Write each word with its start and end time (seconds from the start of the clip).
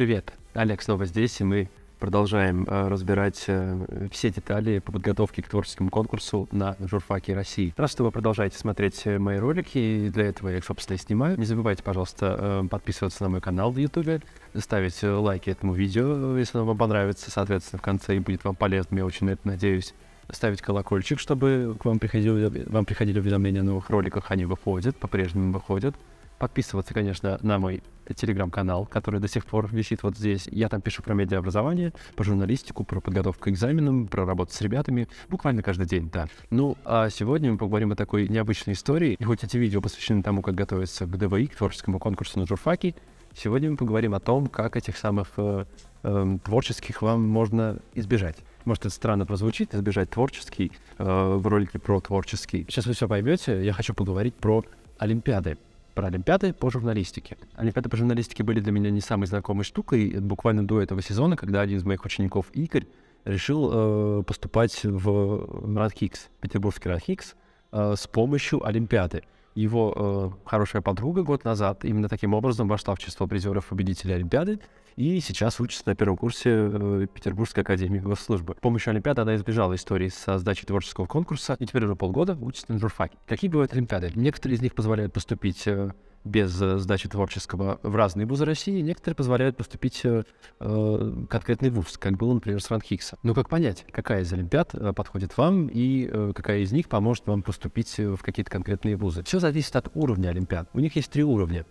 Привет, 0.00 0.32
Олег 0.54 0.80
снова 0.80 1.04
здесь, 1.04 1.42
и 1.42 1.44
мы 1.44 1.68
продолжаем 1.98 2.64
э, 2.66 2.88
разбирать 2.88 3.44
э, 3.48 4.08
все 4.10 4.30
детали 4.30 4.78
по 4.78 4.92
подготовке 4.92 5.42
к 5.42 5.48
творческому 5.48 5.90
конкурсу 5.90 6.48
на 6.52 6.74
журфаке 6.80 7.34
России. 7.34 7.74
Раз 7.76 7.92
что 7.92 8.04
вы 8.04 8.10
продолжаете 8.10 8.56
смотреть 8.56 9.02
э, 9.04 9.18
мои 9.18 9.36
ролики, 9.36 9.76
и 9.76 10.08
для 10.08 10.24
этого 10.24 10.48
я 10.48 10.56
их, 10.56 10.64
собственно, 10.64 10.96
и 10.96 10.98
снимаю. 10.98 11.38
Не 11.38 11.44
забывайте, 11.44 11.82
пожалуйста, 11.82 12.62
э, 12.64 12.68
подписываться 12.70 13.24
на 13.24 13.28
мой 13.28 13.42
канал 13.42 13.72
в 13.72 13.76
YouTube, 13.76 14.24
ставить 14.54 15.04
э, 15.04 15.10
лайки 15.12 15.50
этому 15.50 15.74
видео, 15.74 16.34
если 16.38 16.56
оно 16.56 16.68
вам 16.68 16.78
понравится, 16.78 17.30
соответственно, 17.30 17.80
в 17.80 17.82
конце 17.82 18.16
и 18.16 18.20
будет 18.20 18.42
вам 18.44 18.54
полезно, 18.54 18.96
я 18.96 19.04
очень 19.04 19.26
на 19.26 19.32
это 19.32 19.46
надеюсь. 19.46 19.92
Ставить 20.30 20.62
колокольчик, 20.62 21.18
чтобы 21.18 21.76
к 21.78 21.84
вам 21.84 21.98
приходили, 21.98 22.64
вам 22.70 22.86
приходили 22.86 23.20
уведомления 23.20 23.60
о 23.60 23.64
новых 23.64 23.90
роликах, 23.90 24.30
они 24.30 24.46
выходят, 24.46 24.96
по-прежнему 24.96 25.52
выходят 25.52 25.94
подписываться, 26.40 26.94
конечно, 26.94 27.38
на 27.42 27.58
мой 27.58 27.82
телеграм-канал, 28.16 28.86
который 28.86 29.20
до 29.20 29.28
сих 29.28 29.44
пор 29.44 29.68
висит 29.70 30.02
вот 30.02 30.16
здесь. 30.16 30.48
Я 30.50 30.68
там 30.68 30.80
пишу 30.80 31.02
про 31.02 31.14
медиаобразование, 31.14 31.92
про 32.16 32.24
журналистику, 32.24 32.82
про 32.82 33.00
подготовку 33.00 33.44
к 33.44 33.48
экзаменам, 33.48 34.08
про 34.08 34.24
работу 34.24 34.52
с 34.52 34.60
ребятами, 34.62 35.06
буквально 35.28 35.62
каждый 35.62 35.86
день, 35.86 36.10
да. 36.10 36.28
Ну, 36.48 36.76
а 36.84 37.10
сегодня 37.10 37.52
мы 37.52 37.58
поговорим 37.58 37.92
о 37.92 37.96
такой 37.96 38.26
необычной 38.26 38.72
истории. 38.72 39.16
И 39.18 39.24
хоть 39.24 39.44
эти 39.44 39.58
видео 39.58 39.82
посвящены 39.82 40.22
тому, 40.22 40.40
как 40.40 40.54
готовиться 40.54 41.04
к 41.04 41.16
ДВИ, 41.16 41.46
к 41.46 41.56
творческому 41.56 41.98
конкурсу 41.98 42.40
на 42.40 42.46
журфаке, 42.46 42.94
сегодня 43.34 43.70
мы 43.70 43.76
поговорим 43.76 44.14
о 44.14 44.20
том, 44.20 44.46
как 44.46 44.76
этих 44.76 44.96
самых 44.96 45.28
э, 45.36 45.66
э, 46.02 46.38
творческих 46.42 47.02
вам 47.02 47.28
можно 47.28 47.78
избежать. 47.94 48.36
Может, 48.64 48.86
это 48.86 48.94
странно 48.94 49.26
прозвучит, 49.26 49.74
избежать 49.74 50.08
творческий 50.08 50.72
э, 50.96 51.04
в 51.04 51.46
ролике 51.46 51.78
про 51.78 52.00
творческий. 52.00 52.64
Сейчас 52.68 52.86
вы 52.86 52.94
все 52.94 53.06
поймете. 53.06 53.62
Я 53.62 53.74
хочу 53.74 53.92
поговорить 53.92 54.34
про 54.34 54.64
Олимпиады 54.98 55.58
про 56.00 56.06
Олимпиады 56.06 56.54
по 56.54 56.70
журналистике. 56.70 57.36
Олимпиады 57.56 57.90
по 57.90 57.96
журналистике 57.98 58.42
были 58.42 58.60
для 58.60 58.72
меня 58.72 58.90
не 58.90 59.02
самой 59.02 59.26
знакомой 59.26 59.64
штукой 59.64 60.18
буквально 60.18 60.66
до 60.66 60.80
этого 60.80 61.02
сезона, 61.02 61.36
когда 61.36 61.60
один 61.60 61.76
из 61.76 61.84
моих 61.84 62.06
учеников, 62.06 62.46
Игорь, 62.54 62.86
решил 63.26 63.70
э, 63.70 64.22
поступать 64.22 64.82
в 64.82 65.76
РАНХИКС, 65.76 66.30
петербургский 66.40 66.88
РАНХИКС, 66.88 67.36
э, 67.72 67.94
с 67.98 68.06
помощью 68.06 68.66
Олимпиады. 68.66 69.24
Его 69.60 69.92
э, 69.94 70.48
хорошая 70.48 70.80
подруга 70.80 71.22
год 71.22 71.44
назад 71.44 71.84
именно 71.84 72.08
таким 72.08 72.32
образом 72.32 72.66
вошла 72.66 72.94
в 72.94 72.98
число 72.98 73.26
призеров 73.26 73.66
победителей 73.66 74.14
Олимпиады 74.14 74.58
и 74.96 75.20
сейчас 75.20 75.60
учится 75.60 75.82
на 75.86 75.94
первом 75.94 76.16
курсе 76.16 76.50
э, 76.50 77.06
Петербургской 77.12 77.62
академии 77.62 77.98
госслужбы. 77.98 78.54
С 78.56 78.60
помощью 78.60 78.92
Олимпиады 78.92 79.20
она 79.20 79.36
избежала 79.36 79.74
истории 79.74 80.08
со 80.08 80.38
сдачей 80.38 80.64
творческого 80.64 81.04
конкурса 81.04 81.56
и 81.58 81.66
теперь 81.66 81.84
уже 81.84 81.94
полгода 81.94 82.38
учится 82.40 82.72
на 82.72 82.78
журфаке. 82.78 83.18
Какие 83.26 83.50
бывают 83.50 83.74
Олимпиады? 83.74 84.10
Некоторые 84.14 84.56
из 84.56 84.62
них 84.62 84.74
позволяют 84.74 85.12
поступить 85.12 85.66
э, 85.66 85.92
без 86.24 86.60
э, 86.60 86.78
сдачи 86.78 87.08
творческого 87.08 87.80
в 87.82 87.94
разные 87.96 88.26
вузы 88.26 88.44
России, 88.44 88.80
некоторые 88.80 89.16
позволяют 89.16 89.56
поступить 89.56 90.00
э, 90.04 90.24
э 90.60 91.24
конкретный 91.28 91.70
вуз, 91.70 91.96
как 91.98 92.16
был, 92.16 92.32
например, 92.34 92.62
с 92.62 92.70
Ранхикса. 92.70 93.18
Ну, 93.22 93.34
как 93.34 93.48
понять, 93.48 93.86
какая 93.90 94.22
из 94.22 94.32
Олимпиад 94.32 94.74
э, 94.74 94.92
подходит 94.92 95.36
вам 95.36 95.68
и 95.68 96.08
э, 96.10 96.32
какая 96.34 96.60
из 96.60 96.72
них 96.72 96.88
поможет 96.88 97.26
вам 97.26 97.42
поступить 97.42 97.98
в 97.98 98.18
какие-то 98.18 98.50
конкретные 98.50 98.96
вузы? 98.96 99.22
Все 99.22 99.40
зависит 99.40 99.74
от 99.76 99.90
уровня 99.94 100.28
Олимпиад. 100.28 100.68
У 100.72 100.80
них 100.80 100.96
есть 100.96 101.10
три 101.10 101.24
уровня. 101.24 101.64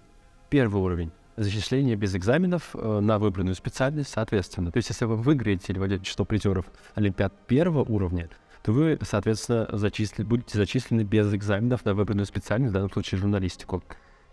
Первый 0.50 0.82
уровень 0.82 1.12
зачисление 1.38 1.96
без 1.96 2.16
экзаменов 2.16 2.74
на 2.74 3.18
выбранную 3.18 3.56
специальность, 3.56 4.10
соответственно. 4.10 4.72
То 4.72 4.78
есть, 4.78 4.90
если 4.90 5.06
вы 5.06 5.16
выиграете 5.16 5.72
или 5.72 5.80
войдете 5.80 6.04
число 6.04 6.26
призеров 6.26 6.66
Олимпиад 6.96 7.34
первого 7.48 7.86
уровня, 7.86 8.30
то 8.62 8.74
вы, 8.74 9.00
соответственно, 9.02 9.70
зачисли, 9.72 10.24
будете 10.24 10.58
зачислены 10.58 11.04
без 11.04 11.34
экзаменов 11.34 11.86
на 11.86 11.94
выбранную 11.94 12.26
специальность, 12.26 12.72
в 12.72 12.74
данном 12.74 12.92
случае 12.92 13.20
журналистику. 13.20 13.82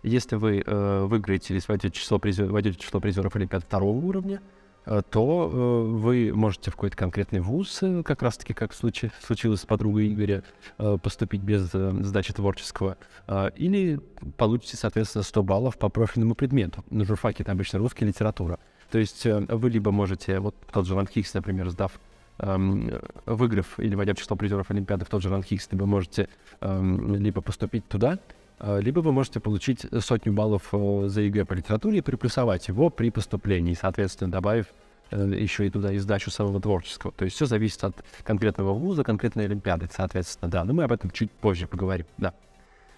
Если 0.07 0.37
вы 0.37 0.63
э, 0.65 1.05
выиграете 1.05 1.53
или 1.53 1.61
войдете 1.67 1.99
число, 1.99 2.17
призер, 2.17 2.45
войдете 2.45 2.79
число 2.79 2.99
призеров 2.99 3.35
Олимпиад 3.35 3.63
второго 3.63 3.97
уровня, 3.97 4.41
э, 4.85 5.01
то 5.09 5.51
э, 5.51 5.91
вы 5.97 6.31
можете 6.33 6.71
в 6.71 6.75
какой-то 6.75 6.95
конкретный 6.95 7.41
вуз, 7.41 7.79
э, 7.81 8.03
как 8.03 8.21
раз-таки 8.21 8.53
как 8.53 8.73
случай, 8.73 9.11
случилось 9.21 9.61
с 9.61 9.65
подругой 9.65 10.13
Игоря, 10.13 10.43
э, 10.77 10.97
поступить 11.01 11.41
без 11.41 11.69
э, 11.73 11.91
сдачи 12.01 12.33
творческого, 12.33 12.97
э, 13.27 13.49
или 13.57 13.99
получите, 14.37 14.77
соответственно, 14.77 15.23
100 15.23 15.43
баллов 15.43 15.77
по 15.77 15.89
профильному 15.89 16.35
предмету. 16.35 16.85
На 16.89 17.03
журфаке 17.03 17.43
это 17.43 17.51
обычно 17.51 17.79
русская 17.79 18.05
литература. 18.05 18.59
То 18.89 18.99
есть 18.99 19.25
э, 19.25 19.45
вы 19.49 19.69
либо 19.69 19.91
можете, 19.91 20.39
вот 20.39 20.55
тот 20.71 20.87
же 20.87 20.95
Ланхикс, 20.95 21.33
например, 21.33 21.69
сдав 21.69 21.99
эм, 22.39 22.91
выиграв 23.25 23.79
или 23.79 23.95
войдя 23.95 24.13
в 24.13 24.17
число 24.17 24.35
призеров 24.35 24.71
Олимпиады 24.71 25.05
в 25.05 25.09
тот 25.09 25.21
же 25.21 25.29
Ранхикс, 25.29 25.67
вы 25.71 25.85
можете 25.85 26.29
эм, 26.61 27.15
либо 27.15 27.41
поступить 27.41 27.87
туда, 27.87 28.19
либо 28.59 29.01
вы 29.01 29.11
можете 29.11 29.39
получить 29.39 29.85
сотню 29.99 30.33
баллов 30.33 30.69
э, 30.71 31.03
за 31.07 31.21
ЕГЭ 31.21 31.45
по 31.45 31.53
литературе 31.53 31.99
и 31.99 32.01
приплюсовать 32.01 32.67
его 32.67 32.89
при 32.89 33.11
поступлении, 33.11 33.75
соответственно, 33.75 34.31
добавив 34.31 34.67
э, 35.11 35.31
еще 35.37 35.67
и 35.67 35.69
туда 35.69 35.93
и 35.93 35.99
сдачу 35.99 36.31
самого 36.31 36.59
творческого. 36.59 37.13
То 37.13 37.25
есть 37.25 37.35
все 37.35 37.45
зависит 37.45 37.83
от 37.83 38.03
конкретного 38.23 38.73
вуза, 38.73 39.03
конкретной 39.03 39.45
олимпиады, 39.45 39.87
соответственно, 39.91 40.49
да. 40.49 40.63
Но 40.63 40.73
мы 40.73 40.83
об 40.85 40.91
этом 40.91 41.11
чуть 41.11 41.31
позже 41.31 41.67
поговорим, 41.67 42.07
да. 42.17 42.33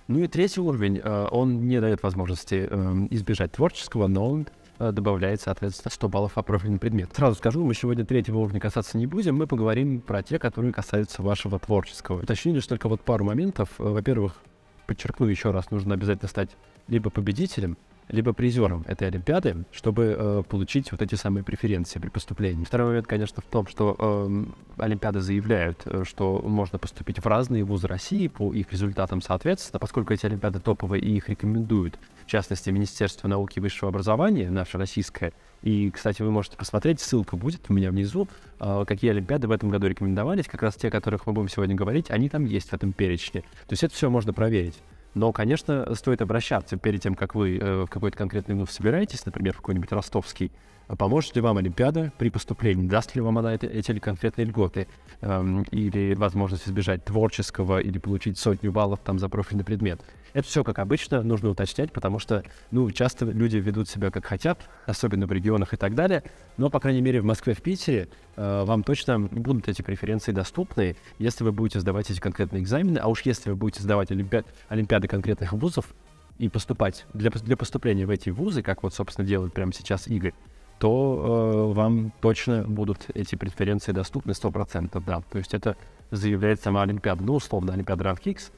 Ну 0.07 0.19
и 0.19 0.27
третий 0.27 0.61
уровень, 0.61 1.01
э, 1.03 1.27
он 1.29 1.67
не 1.67 1.81
дает 1.81 2.03
возможности 2.03 2.67
избежать 3.11 3.51
творческого, 3.51 4.07
но 4.07 4.29
он 4.29 4.47
добавляет, 4.79 5.41
соответственно, 5.41 5.91
100 5.91 6.07
баллов 6.07 6.33
по 6.35 6.41
профильному 6.41 6.79
предмету. 6.79 7.13
Сразу 7.13 7.35
скажу, 7.35 7.65
мы 7.65 7.73
сегодня 7.73 8.05
третьего 8.05 8.37
уровня 8.37 8.61
касаться 8.61 8.97
не 8.97 9.07
будем, 9.07 9.35
мы 9.35 9.45
поговорим 9.45 9.99
про 9.99 10.23
те, 10.23 10.39
которые 10.39 10.71
касаются 10.71 11.21
вашего 11.21 11.59
творческого. 11.59 12.21
Уточню 12.21 12.53
лишь 12.53 12.65
только 12.65 12.87
вот 12.87 13.01
пару 13.01 13.25
моментов. 13.25 13.71
Во-первых, 13.77 14.41
подчеркну 14.89 15.27
еще 15.27 15.51
раз, 15.51 15.69
нужно 15.69 15.93
обязательно 15.93 16.27
стать 16.27 16.49
либо 16.87 17.11
победителем, 17.11 17.77
либо 18.07 18.33
призером 18.33 18.83
этой 18.87 19.07
Олимпиады, 19.07 19.65
чтобы 19.71 20.15
э, 20.17 20.43
получить 20.49 20.91
вот 20.91 21.03
эти 21.03 21.13
самые 21.13 21.43
преференции 21.43 21.99
при 21.99 22.09
поступлении. 22.09 22.65
Второй 22.65 22.87
момент, 22.87 23.05
конечно, 23.05 23.43
в 23.43 23.45
том, 23.45 23.67
что 23.67 23.95
э, 23.99 24.45
Олимпиады 24.77 25.21
заявляют, 25.21 25.83
э, 25.85 26.03
что 26.07 26.41
можно 26.43 26.79
поступить 26.79 27.19
в 27.19 27.27
разные 27.27 27.63
вузы 27.63 27.85
России 27.85 28.27
по 28.27 28.51
их 28.51 28.71
результатам 28.71 29.21
соответственно, 29.21 29.79
поскольку 29.79 30.11
эти 30.11 30.25
Олимпиады 30.25 30.59
топовые 30.59 31.03
и 31.03 31.15
их 31.15 31.29
рекомендуют, 31.29 31.99
частности, 32.29 32.69
Министерство 32.69 33.27
науки 33.27 33.59
и 33.59 33.61
высшего 33.61 33.89
образования, 33.89 34.49
наше 34.49 34.77
российское, 34.77 35.33
и, 35.61 35.91
кстати, 35.91 36.21
вы 36.21 36.31
можете 36.31 36.55
посмотреть, 36.55 37.01
ссылка 37.01 37.35
будет 37.35 37.61
у 37.69 37.73
меня 37.73 37.91
внизу, 37.91 38.27
э, 38.59 38.85
какие 38.87 39.11
Олимпиады 39.11 39.47
в 39.47 39.51
этом 39.51 39.69
году 39.69 39.87
рекомендовались, 39.87 40.47
как 40.47 40.63
раз 40.63 40.75
те, 40.75 40.87
о 40.87 40.91
которых 40.91 41.27
мы 41.27 41.33
будем 41.33 41.49
сегодня 41.49 41.75
говорить, 41.75 42.09
они 42.09 42.29
там 42.29 42.45
есть 42.45 42.69
в 42.69 42.73
этом 42.73 42.93
перечне. 42.93 43.41
То 43.41 43.73
есть 43.73 43.83
это 43.83 43.93
все 43.93 44.09
можно 44.09 44.31
проверить. 44.31 44.79
Но, 45.15 45.31
конечно, 45.33 45.93
стоит 45.95 46.21
обращаться 46.21 46.77
перед 46.77 47.01
тем, 47.01 47.15
как 47.15 47.35
вы 47.35 47.57
э, 47.57 47.83
в 47.83 47.87
какой-то 47.87 48.17
конкретный 48.17 48.55
вуз 48.55 48.69
собираетесь, 48.69 49.25
например, 49.25 49.53
в 49.53 49.57
какой-нибудь 49.57 49.91
ростовский, 49.91 50.51
поможет 50.97 51.35
ли 51.35 51.41
вам 51.41 51.57
Олимпиада 51.57 52.11
при 52.17 52.29
поступлении, 52.29 52.87
даст 52.87 53.15
ли 53.15 53.21
вам 53.21 53.37
она 53.37 53.53
это, 53.53 53.67
эти 53.67 53.97
конкретные 53.99 54.45
льготы, 54.45 54.87
эм, 55.21 55.63
или 55.71 56.15
возможность 56.15 56.67
избежать 56.67 57.05
творческого, 57.05 57.79
или 57.79 57.97
получить 57.99 58.37
сотню 58.37 58.71
баллов 58.71 58.99
там 59.03 59.19
за 59.19 59.29
профильный 59.29 59.63
предмет. 59.63 60.01
Это 60.33 60.47
все, 60.47 60.63
как 60.63 60.79
обычно, 60.79 61.23
нужно 61.23 61.49
уточнять, 61.49 61.91
потому 61.91 62.19
что, 62.19 62.43
ну, 62.71 62.89
часто 62.91 63.25
люди 63.25 63.57
ведут 63.57 63.89
себя 63.89 64.11
как 64.11 64.25
хотят, 64.25 64.69
особенно 64.85 65.25
в 65.25 65.31
регионах 65.31 65.73
и 65.73 65.77
так 65.77 65.95
далее, 65.95 66.23
но, 66.57 66.69
по 66.69 66.79
крайней 66.79 67.01
мере, 67.01 67.21
в 67.21 67.25
Москве, 67.25 67.53
в 67.53 67.61
Питере 67.61 68.09
э, 68.35 68.63
вам 68.63 68.83
точно 68.83 69.19
будут 69.19 69.67
эти 69.67 69.81
преференции 69.81 70.31
доступны, 70.31 70.95
если 71.17 71.43
вы 71.43 71.51
будете 71.51 71.79
сдавать 71.79 72.09
эти 72.11 72.19
конкретные 72.19 72.61
экзамены, 72.61 72.99
а 72.99 73.07
уж 73.07 73.23
если 73.23 73.49
вы 73.49 73.55
будете 73.55 73.81
сдавать 73.81 74.11
олимпиад, 74.11 74.45
олимпиады 74.69 75.07
конкретных 75.07 75.53
вузов 75.53 75.93
и 76.37 76.47
поступать 76.47 77.05
для, 77.13 77.31
для 77.31 77.57
поступления 77.57 78.05
в 78.05 78.09
эти 78.09 78.29
вузы, 78.29 78.61
как 78.61 78.83
вот, 78.83 78.93
собственно, 78.93 79.27
делает 79.27 79.53
прямо 79.53 79.73
сейчас 79.73 80.07
Игорь, 80.07 80.33
то 80.79 81.69
э, 81.71 81.73
вам 81.73 82.11
точно 82.21 82.63
будут 82.63 83.07
эти 83.13 83.35
преференции 83.35 83.91
доступны 83.91 84.31
100%, 84.31 85.03
да. 85.05 85.21
То 85.29 85.37
есть 85.37 85.53
это 85.53 85.75
заявляет 86.09 86.61
сама 86.61 86.83
Олимпиада. 86.83 87.23
Ну, 87.23 87.35
условно, 87.35 87.73
Олимпиада 87.73 88.05
Ранхикс, 88.05 88.51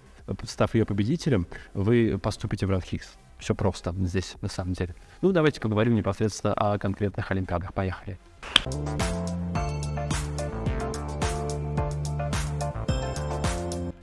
став 0.43 0.73
ее 0.75 0.85
победителем, 0.85 1.47
вы 1.73 2.19
поступите 2.21 2.65
в 2.65 2.69
Ранхикс. 2.69 3.13
Все 3.39 3.55
просто 3.55 3.93
здесь, 4.01 4.35
на 4.41 4.49
самом 4.49 4.73
деле. 4.73 4.95
Ну, 5.21 5.31
давайте 5.31 5.59
поговорим 5.59 5.95
непосредственно 5.95 6.53
о 6.53 6.77
конкретных 6.77 7.31
Олимпиадах. 7.31 7.73
Поехали. 7.73 8.19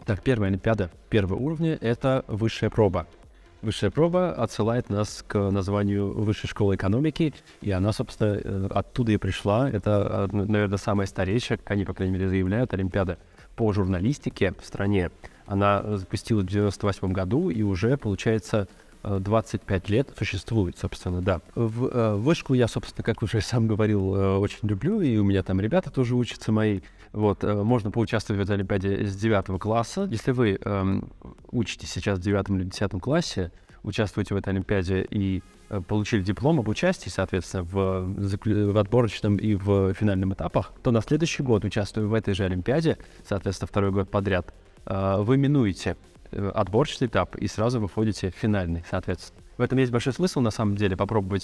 Так, 0.04 0.22
первая 0.22 0.50
Олимпиада 0.50 0.90
первого 1.08 1.38
уровня— 1.38 1.78
это 1.81 2.25
высшая 2.26 2.70
проба. 2.70 3.06
Высшая 3.60 3.90
проба 3.90 4.31
отсылает 4.32 4.88
нас 4.88 5.25
к 5.26 5.50
названию 5.50 6.12
Высшей 6.12 6.49
школы 6.49 6.76
экономики, 6.76 7.34
и 7.60 7.72
она, 7.72 7.93
собственно, 7.93 8.40
э, 8.43 8.69
оттуда 8.70 9.10
и 9.12 9.16
пришла. 9.16 9.69
Это, 9.69 10.28
наверное, 10.32 10.78
самая 10.78 11.08
старейшая, 11.08 11.58
как 11.58 11.72
они, 11.72 11.84
по 11.84 11.93
крайней 11.93 12.14
мере, 12.14 12.28
заявляют, 12.28 12.72
Олимпиада 12.72 13.19
по 13.56 13.72
журналистике 13.72 14.55
в 14.60 14.64
стране. 14.64 15.10
Она 15.46 15.96
запустилась 15.96 16.44
в 16.44 16.49
98 16.49 17.12
году, 17.12 17.50
и 17.50 17.62
уже, 17.62 17.96
получается, 17.96 18.69
25 19.02 19.90
э, 19.90 19.92
лет 19.92 20.12
существует, 20.16 20.78
собственно, 20.78 21.20
да. 21.20 21.40
В, 21.54 21.86
э, 21.86 22.14
вышку 22.14 22.54
я, 22.54 22.68
собственно, 22.68 23.04
как 23.04 23.22
уже 23.22 23.40
сам 23.40 23.66
говорил, 23.66 24.10
очень 24.40 24.68
люблю, 24.68 25.00
и 25.00 25.16
у 25.16 25.24
меня 25.24 25.42
там 25.42 25.60
ребята 25.60 25.90
тоже 25.90 26.14
учатся 26.14 26.52
мои. 26.52 26.80
Вот, 27.12 27.42
можно 27.42 27.90
поучаствовать 27.90 28.46
в 28.46 28.52
Олимпиаде 28.52 29.06
с 29.06 29.16
9 29.16 29.58
класса. 29.58 30.06
Если 30.10 30.30
вы 30.30 30.58
эм, 30.62 31.10
учитесь 31.50 31.90
сейчас 31.90 32.18
в 32.18 32.22
9 32.22 32.50
или 32.50 32.64
10 32.64 33.00
классе, 33.00 33.50
участвуете 33.82 34.34
в 34.34 34.36
этой 34.38 34.50
Олимпиаде 34.50 35.06
и 35.08 35.42
э, 35.70 35.80
получили 35.80 36.22
диплом 36.22 36.60
об 36.60 36.68
участии, 36.68 37.08
соответственно, 37.08 37.64
в, 37.64 38.04
в 38.04 38.78
отборочном 38.78 39.36
и 39.36 39.54
в 39.54 39.94
финальном 39.94 40.34
этапах, 40.34 40.72
то 40.82 40.90
на 40.90 41.00
следующий 41.00 41.42
год, 41.42 41.64
участвуя 41.64 42.06
в 42.06 42.14
этой 42.14 42.34
же 42.34 42.44
Олимпиаде, 42.44 42.98
соответственно, 43.26 43.68
второй 43.68 43.90
год 43.90 44.10
подряд, 44.10 44.54
э, 44.86 45.16
вы 45.20 45.36
минуете 45.36 45.96
отборочный 46.32 47.06
этап 47.06 47.36
и 47.36 47.46
сразу 47.46 47.80
выходите 47.80 48.30
в 48.30 48.34
финальный, 48.34 48.84
соответственно. 48.88 49.42
В 49.56 49.62
этом 49.62 49.78
есть 49.78 49.90
большой 49.90 50.12
смысл, 50.12 50.40
на 50.40 50.50
самом 50.50 50.76
деле, 50.76 50.96
попробовать 50.96 51.42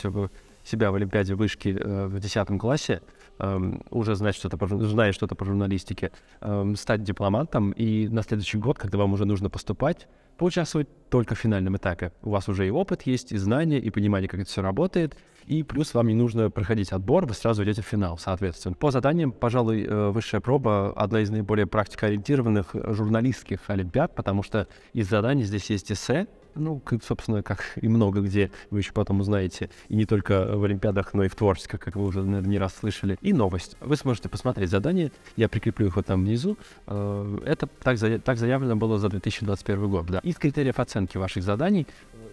себя 0.64 0.92
в 0.92 0.94
Олимпиаде 0.94 1.34
вышки 1.34 1.70
в 1.70 2.20
10 2.20 2.58
классе, 2.60 3.02
эм, 3.40 3.82
уже 3.90 4.14
знать 4.14 4.36
что-то 4.36 4.56
зная 4.84 5.12
что-то 5.12 5.34
по 5.34 5.44
журналистике, 5.44 6.12
эм, 6.40 6.76
стать 6.76 7.02
дипломатом, 7.02 7.72
и 7.72 8.06
на 8.06 8.22
следующий 8.22 8.58
год, 8.58 8.78
когда 8.78 8.98
вам 8.98 9.14
уже 9.14 9.24
нужно 9.24 9.50
поступать, 9.50 10.06
поучаствовать 10.36 10.88
только 11.08 11.34
в 11.34 11.38
финальном 11.38 11.76
этапе. 11.76 12.12
У 12.22 12.30
вас 12.30 12.48
уже 12.48 12.66
и 12.66 12.70
опыт 12.70 13.02
есть, 13.02 13.32
и 13.32 13.36
знания, 13.36 13.78
и 13.78 13.90
понимание, 13.90 14.28
как 14.28 14.40
это 14.40 14.50
все 14.50 14.62
работает, 14.62 15.16
и 15.46 15.62
плюс 15.62 15.94
вам 15.94 16.08
не 16.08 16.14
нужно 16.14 16.50
проходить 16.50 16.92
отбор, 16.92 17.26
вы 17.26 17.34
сразу 17.34 17.64
идете 17.64 17.82
в 17.82 17.86
финал, 17.86 18.18
соответственно. 18.18 18.74
По 18.74 18.90
заданиям, 18.90 19.32
пожалуй, 19.32 19.84
э, 19.84 20.08
высшая 20.10 20.40
проба— 20.40 20.92
одна 20.96 21.20
из 21.20 21.30
наиболее 21.30 21.66
практикоориентированных 21.66 22.70
журналистских 22.72 23.60
олимпиад, 23.68 24.14
потому 24.14 24.42
что 24.42 24.66
из 24.92 25.08
заданий 25.08 25.44
здесь 25.44 25.68
есть 25.70 25.92
эссе, 25.92 26.26
ну, 26.54 26.82
собственно, 27.02 27.42
как 27.42 27.64
и 27.76 27.88
много 27.88 28.20
где, 28.20 28.50
вы 28.70 28.78
еще 28.78 28.92
потом 28.92 29.20
узнаете, 29.20 29.70
и 29.88 29.96
не 29.96 30.06
только 30.06 30.56
в 30.56 30.64
Олимпиадах, 30.64 31.14
но 31.14 31.24
и 31.24 31.28
в 31.28 31.34
творческих, 31.34 31.80
как 31.80 31.96
вы 31.96 32.04
уже, 32.04 32.22
наверное, 32.22 32.50
не 32.50 32.58
раз 32.58 32.74
слышали. 32.76 33.18
И 33.20 33.32
новость. 33.32 33.76
Вы 33.80 33.96
сможете 33.96 34.28
посмотреть 34.28 34.70
задание, 34.70 35.12
я 35.36 35.48
прикреплю 35.48 35.86
их 35.86 35.96
вот 35.96 36.06
там 36.06 36.24
внизу. 36.24 36.56
Э, 36.86 37.38
это 37.44 37.66
так, 37.66 37.98
так 38.22 38.38
заявлено 38.38 38.76
было 38.76 38.98
за 38.98 39.08
2021 39.08 39.88
год, 39.88 40.06
да. 40.06 40.18
Из 40.20 40.36
критериев 40.36 40.78
оценки 40.78 41.16
ваших 41.18 41.42
заданий 41.42 41.86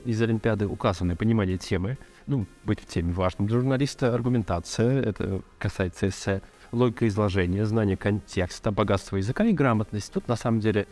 из 0.06 0.22
Олимпиады 0.22 0.68
указаны 0.68 1.16
понимание 1.16 1.58
темы, 1.58 1.98
ну, 2.28 2.46
быть 2.64 2.80
в 2.80 2.86
теме 2.86 3.14
важно 3.14 3.46
для 3.46 3.60
журналиста, 3.60 4.14
аргументация, 4.14 5.02
это 5.02 5.42
касается 5.60 6.08
эссе, 6.08 6.42
логика 6.72 7.08
изложения, 7.08 7.66
знание 7.66 7.98
контекста, 7.98 8.72
богатство 8.72 9.18
языка 9.18 9.46
и 9.46 9.54
грамотность. 9.54 10.12
Тут, 10.12 10.28
на 10.28 10.36
самом 10.36 10.60
деле, 10.60 10.88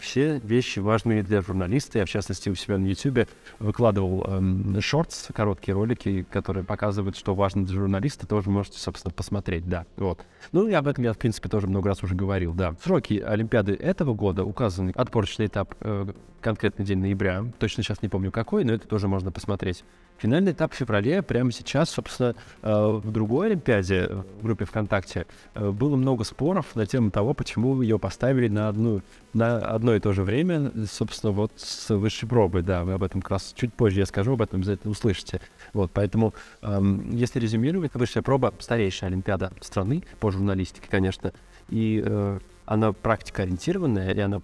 все 0.00 0.38
вещи 0.38 0.78
важные 0.78 1.22
для 1.22 1.42
журналиста. 1.42 1.98
Я, 1.98 2.04
в 2.04 2.08
частности, 2.08 2.48
у 2.48 2.54
себя 2.54 2.78
на 2.78 2.86
YouTube 2.86 3.28
выкладывал 3.58 4.24
эм, 4.24 4.80
шортс, 4.80 5.28
короткие 5.34 5.74
ролики, 5.74 6.26
которые 6.30 6.64
показывают, 6.64 7.16
что 7.16 7.34
важно 7.34 7.64
для 7.64 7.76
журналиста, 7.76 8.26
тоже 8.26 8.50
можете, 8.50 8.78
собственно, 8.78 9.12
посмотреть, 9.12 9.68
да. 9.68 9.86
Вот. 9.96 10.24
Ну 10.52 10.68
и 10.68 10.72
об 10.72 10.86
этом 10.86 11.04
я, 11.04 11.12
в 11.12 11.18
принципе, 11.18 11.48
тоже 11.48 11.66
много 11.66 11.88
раз 11.88 12.02
уже 12.02 12.14
говорил, 12.14 12.54
да. 12.54 12.74
Сроки 12.82 13.14
Олимпиады 13.14 13.74
этого 13.74 14.14
года 14.14 14.44
указаны. 14.44 14.92
Отборочный 14.94 15.46
этап, 15.46 15.74
э, 15.80 16.06
конкретный 16.46 16.84
день 16.84 17.00
ноября. 17.00 17.44
Точно 17.58 17.82
сейчас 17.82 18.02
не 18.02 18.08
помню 18.08 18.30
какой, 18.30 18.62
но 18.62 18.72
это 18.72 18.86
тоже 18.86 19.08
можно 19.08 19.32
посмотреть. 19.32 19.82
Финальный 20.18 20.52
этап 20.52 20.72
в 20.72 20.76
феврале, 20.76 21.20
прямо 21.20 21.50
сейчас, 21.50 21.90
собственно, 21.90 22.36
э, 22.62 22.72
в 22.72 23.10
другой 23.10 23.48
Олимпиаде, 23.48 24.06
в 24.38 24.44
группе 24.44 24.64
ВКонтакте, 24.64 25.26
э, 25.54 25.70
было 25.72 25.96
много 25.96 26.22
споров 26.22 26.76
на 26.76 26.86
тему 26.86 27.10
того, 27.10 27.34
почему 27.34 27.82
ее 27.82 27.98
поставили 27.98 28.46
на 28.46 28.68
одну, 28.68 29.02
на 29.32 29.56
одно 29.58 29.96
и 29.96 29.98
то 29.98 30.12
же 30.12 30.22
время, 30.22 30.70
собственно, 30.88 31.32
вот 31.32 31.50
с 31.56 31.92
высшей 31.92 32.28
пробой, 32.28 32.62
да, 32.62 32.84
вы 32.84 32.92
об 32.92 33.02
этом 33.02 33.22
как 33.22 33.32
раз 33.32 33.52
чуть 33.56 33.74
позже 33.74 33.98
я 33.98 34.06
скажу, 34.06 34.34
об 34.34 34.42
этом 34.42 34.60
обязательно 34.60 34.92
услышите. 34.92 35.40
Вот, 35.72 35.90
поэтому, 35.92 36.32
эм, 36.62 37.10
если 37.10 37.40
резюмировать, 37.40 37.92
высшая 37.94 38.22
проба— 38.22 38.54
старейшая 38.60 39.10
Олимпиада 39.10 39.50
страны 39.60 40.04
по 40.20 40.30
журналистике, 40.30 40.86
конечно, 40.88 41.32
и 41.70 42.38
она 42.66 42.92
практикоориентированная, 42.92 44.12
и 44.12 44.20
она 44.20 44.42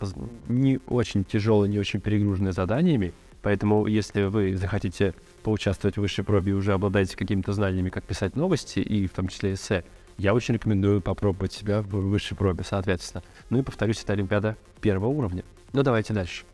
не 0.49 0.81
очень 0.87 1.25
тяжелая, 1.25 1.69
не 1.69 1.79
очень 1.79 2.01
перегруженная 2.01 2.53
заданиями, 2.53 3.13
Поэтому, 3.43 3.89
если 3.89 4.23
вы 4.23 4.57
захотите 4.57 5.15
поучаствовать 5.43 5.97
в 5.97 6.01
высшей 6.01 6.23
пробе 6.23 6.53
и 6.53 6.55
уже 6.55 6.73
обладаете 6.73 7.17
какими-то 7.17 7.53
знаниями, 7.53 7.91
как 7.91 8.05
писать 8.05 8.37
новости, 8.37 8.79
и 8.79 9.09
в 9.09 9.11
том 9.13 9.27
числе 9.27 9.55
эссе, 9.55 9.85
я 10.17 10.33
очень 10.33 10.55
рекомендую 10.55 11.01
попробовать 11.01 11.53
себя 11.53 11.83
в 11.83 11.89
высшей 11.89 12.37
пробе, 12.37 12.63
соответственно. 12.63 13.25
Ну 13.51 13.59
и 13.59 13.63
повторюсь, 13.63 14.01
это 14.03 14.13
Олимпиада 14.13 14.57
первого 14.81 15.09
уровня. 15.09 15.43
Ну 15.73 15.83
давайте 15.83 16.15
дальше. 16.15 16.45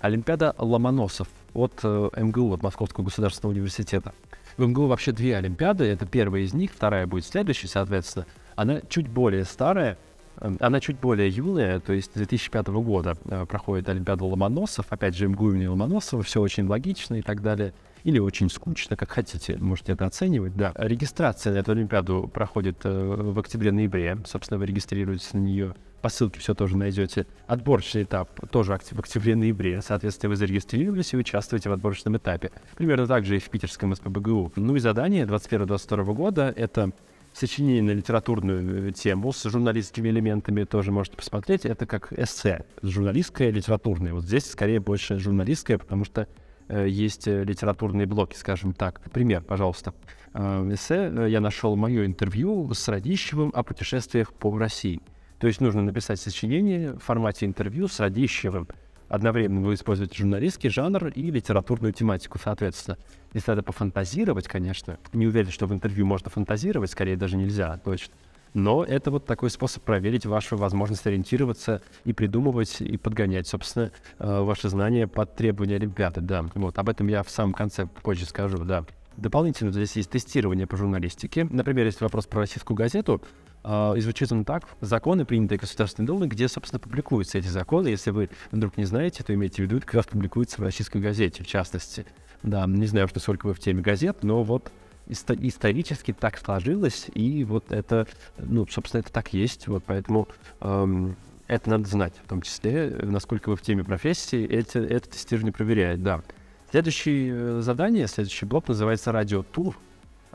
Олимпиада 0.00 0.54
Ломоносов 0.58 1.28
от 1.54 1.72
э, 1.82 2.10
МГУ, 2.16 2.54
от 2.54 2.62
Московского 2.62 3.04
государственного 3.04 3.52
университета. 3.52 4.12
В 4.58 4.66
МГУ 4.66 4.86
вообще 4.86 5.12
две 5.12 5.36
Олимпиады, 5.36 5.84
это 5.84 6.04
первая 6.04 6.42
из 6.42 6.52
них, 6.52 6.72
вторая 6.72 7.06
будет 7.06 7.24
следующей, 7.24 7.68
соответственно. 7.68 8.26
Она 8.56 8.80
чуть 8.88 9.08
более 9.08 9.44
старая, 9.44 9.96
Эм, 10.40 10.56
она 10.60 10.80
чуть 10.80 10.98
более 10.98 11.28
юная, 11.28 11.80
то 11.80 11.92
есть 11.92 12.12
2005 12.14 12.68
года 12.68 13.16
э, 13.24 13.46
проходит 13.46 13.88
Олимпиада 13.88 14.24
Ломоносов. 14.24 14.86
Опять 14.90 15.16
же, 15.16 15.28
МГУ 15.28 15.52
имени 15.52 15.66
Ломоносова, 15.66 16.22
все 16.22 16.40
очень 16.40 16.66
логично 16.66 17.16
и 17.16 17.22
так 17.22 17.42
далее. 17.42 17.72
Или 18.04 18.18
очень 18.20 18.48
скучно, 18.48 18.96
как 18.96 19.10
хотите, 19.10 19.56
можете 19.56 19.92
это 19.92 20.06
оценивать, 20.06 20.56
да. 20.56 20.72
Регистрация 20.76 21.52
на 21.52 21.58
эту 21.58 21.72
Олимпиаду 21.72 22.30
проходит 22.32 22.78
э, 22.84 22.90
в 22.90 23.38
октябре-ноябре. 23.38 24.18
Собственно, 24.24 24.58
вы 24.58 24.66
регистрируетесь 24.66 25.32
на 25.32 25.38
нее 25.38 25.74
по 26.00 26.08
ссылке 26.08 26.40
все 26.40 26.54
тоже 26.54 26.76
найдете. 26.76 27.26
Отборочный 27.46 28.04
этап 28.04 28.30
тоже 28.50 28.72
в 28.72 28.98
октябре-ноябре. 28.98 29.82
Соответственно, 29.82 30.30
вы 30.30 30.36
зарегистрировались 30.36 31.12
и 31.12 31.16
участвуете 31.16 31.68
в 31.68 31.72
отборочном 31.72 32.16
этапе. 32.16 32.50
Примерно 32.76 33.06
так 33.06 33.24
же 33.24 33.36
и 33.36 33.40
в 33.40 33.48
питерском 33.50 33.94
СПБГУ. 33.94 34.52
Ну 34.56 34.76
и 34.76 34.80
задание 34.80 35.24
21-22 35.24 36.14
года— 36.14 36.52
это 36.56 36.92
сочинение 37.32 37.82
на 37.82 37.90
литературную 37.92 38.88
э, 38.88 38.92
тему 38.92 39.32
с 39.32 39.48
журналистскими 39.48 40.08
элементами 40.08 40.64
тоже 40.64 40.92
можете 40.92 41.16
посмотреть. 41.16 41.64
Это 41.64 41.86
как 41.86 42.12
эссе, 42.12 42.64
журналистское, 42.82 43.50
литературное. 43.50 44.12
Вот 44.12 44.24
здесь 44.24 44.50
скорее 44.50 44.80
больше 44.80 45.18
журналистское, 45.18 45.78
потому 45.78 46.04
что 46.04 46.26
э, 46.68 46.88
есть 46.88 47.28
э, 47.28 47.44
литературные 47.44 48.06
блоки, 48.06 48.36
скажем 48.36 48.72
так. 48.72 49.00
Пример, 49.12 49.42
пожалуйста. 49.42 49.94
Э, 50.34 50.68
эссе 50.72 51.12
э, 51.14 51.28
я 51.30 51.40
нашел 51.40 51.76
мое 51.76 52.06
интервью 52.06 52.72
с 52.72 52.88
Радищевым 52.88 53.50
о 53.54 53.62
путешествиях 53.62 54.32
по 54.32 54.56
России. 54.56 55.00
То 55.38 55.46
есть 55.46 55.60
нужно 55.60 55.82
написать 55.82 56.20
сочинение 56.20 56.94
в 56.94 56.98
формате 56.98 57.46
интервью 57.46 57.88
с 57.88 58.00
Радищевым 58.00 58.68
одновременно 59.08 59.66
вы 59.66 59.74
используете 59.74 60.16
журналистский 60.16 60.70
жанр 60.70 61.08
и 61.08 61.30
литературную 61.30 61.92
тематику, 61.92 62.38
соответственно. 62.42 62.98
Если 63.32 63.52
это 63.52 63.62
пофантазировать, 63.62 64.48
конечно, 64.48 64.98
не 65.12 65.26
уверен, 65.26 65.50
что 65.50 65.66
в 65.66 65.72
интервью 65.72 66.06
можно 66.06 66.30
фантазировать, 66.30 66.90
скорее 66.90 67.16
даже 67.16 67.36
нельзя, 67.36 67.80
точно. 67.84 68.14
Но 68.54 68.82
это 68.82 69.10
вот 69.10 69.26
такой 69.26 69.50
способ 69.50 69.82
проверить 69.82 70.24
вашу 70.24 70.56
возможность 70.56 71.06
ориентироваться 71.06 71.82
и 72.04 72.14
придумывать, 72.14 72.80
и 72.80 72.96
подгонять, 72.96 73.46
собственно, 73.46 73.90
э, 74.18 74.40
ваши 74.40 74.70
знания 74.70 75.06
под 75.06 75.36
требования 75.36 75.76
Олимпиады, 75.76 76.22
да. 76.22 76.46
Вот, 76.54 76.78
об 76.78 76.88
этом 76.88 77.08
я 77.08 77.22
в 77.22 77.30
самом 77.30 77.52
конце 77.52 77.86
позже 77.86 78.24
скажу, 78.24 78.58
да. 78.64 78.86
Дополнительно 79.18 79.70
здесь 79.72 79.96
есть 79.96 80.10
тестирование 80.10 80.66
по 80.66 80.76
журналистике. 80.76 81.44
Например, 81.44 81.84
есть 81.84 82.00
вопрос 82.00 82.26
про 82.26 82.40
российскую 82.40 82.76
газету, 82.76 83.20
и 83.64 84.00
звучит 84.00 84.32
он 84.32 84.44
так. 84.44 84.64
Законы, 84.80 85.24
принятые 85.24 85.58
Государственной 85.58 86.06
Думой, 86.06 86.28
где, 86.28 86.48
собственно, 86.48 86.80
публикуются 86.80 87.38
эти 87.38 87.48
законы. 87.48 87.88
Если 87.88 88.10
вы 88.10 88.30
вдруг 88.50 88.76
не 88.76 88.84
знаете, 88.84 89.22
то 89.24 89.34
имейте 89.34 89.56
в 89.56 89.66
виду, 89.66 89.76
это 89.78 89.86
как 89.86 89.94
раз 89.96 90.06
публикуется 90.06 90.60
в 90.60 90.64
российской 90.64 91.00
газете, 91.00 91.42
в 91.42 91.46
частности. 91.46 92.06
Да, 92.42 92.66
не 92.66 92.86
знаю, 92.86 93.08
что 93.08 93.20
сколько 93.20 93.46
вы 93.46 93.54
в 93.54 93.58
теме 93.58 93.82
газет, 93.82 94.18
но 94.22 94.42
вот 94.42 94.70
исто- 95.08 95.38
исторически 95.40 96.12
так 96.12 96.38
сложилось, 96.38 97.06
и 97.14 97.44
вот 97.44 97.72
это, 97.72 98.06
ну, 98.38 98.66
собственно, 98.68 99.00
это 99.00 99.12
так 99.12 99.32
есть. 99.32 99.66
Вот 99.66 99.82
поэтому 99.84 100.28
эм, 100.60 101.16
это 101.48 101.70
надо 101.70 101.88
знать, 101.88 102.14
в 102.24 102.28
том 102.28 102.42
числе, 102.42 102.96
насколько 103.02 103.48
вы 103.48 103.56
в 103.56 103.62
теме 103.62 103.82
профессии, 103.82 104.44
эти, 104.44 104.78
это 104.78 105.08
тестирование 105.10 105.52
проверяет, 105.52 106.02
да. 106.02 106.22
Следующее 106.70 107.32
э, 107.32 107.60
задание, 107.62 108.06
следующий 108.06 108.44
блок 108.44 108.68
называется 108.68 109.10
«Радиотур». 109.10 109.76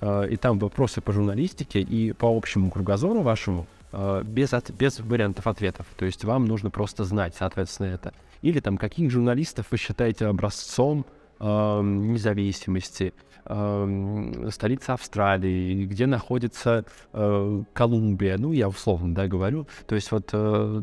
Э, 0.04 0.28
и 0.30 0.36
там 0.36 0.60
вопросы 0.60 1.00
по 1.00 1.14
журналистике 1.14 1.80
и 1.80 2.12
по 2.12 2.36
общему 2.36 2.70
кругозору 2.70 3.22
вашему 3.22 3.66
э, 3.94 4.24
без, 4.26 4.54
от, 4.54 4.70
без 4.72 5.00
вариантов 5.00 5.48
ответов. 5.48 5.86
То 5.96 6.06
есть 6.06 6.26
вам 6.26 6.46
нужно 6.46 6.70
просто 6.70 7.06
знать, 7.06 7.36
соответственно, 7.38 7.88
это. 7.88 8.14
Или 8.42 8.60
там, 8.60 8.78
каких 8.78 9.10
журналистов 9.10 9.68
вы 9.72 9.78
считаете 9.78 10.26
образцом 10.26 11.06
э, 11.40 11.82
независимости, 11.82 13.14
э, 13.46 14.50
столица 14.52 14.94
Австралии, 14.96 15.86
где 15.86 16.06
находится 16.06 16.84
э, 17.14 17.64
Колумбия, 17.72 18.38
ну, 18.38 18.52
я 18.52 18.68
условно, 18.68 19.16
да, 19.16 19.28
говорю. 19.28 19.68
То 19.88 19.96
есть 19.96 20.12
вот 20.12 20.30
э, 20.34 20.82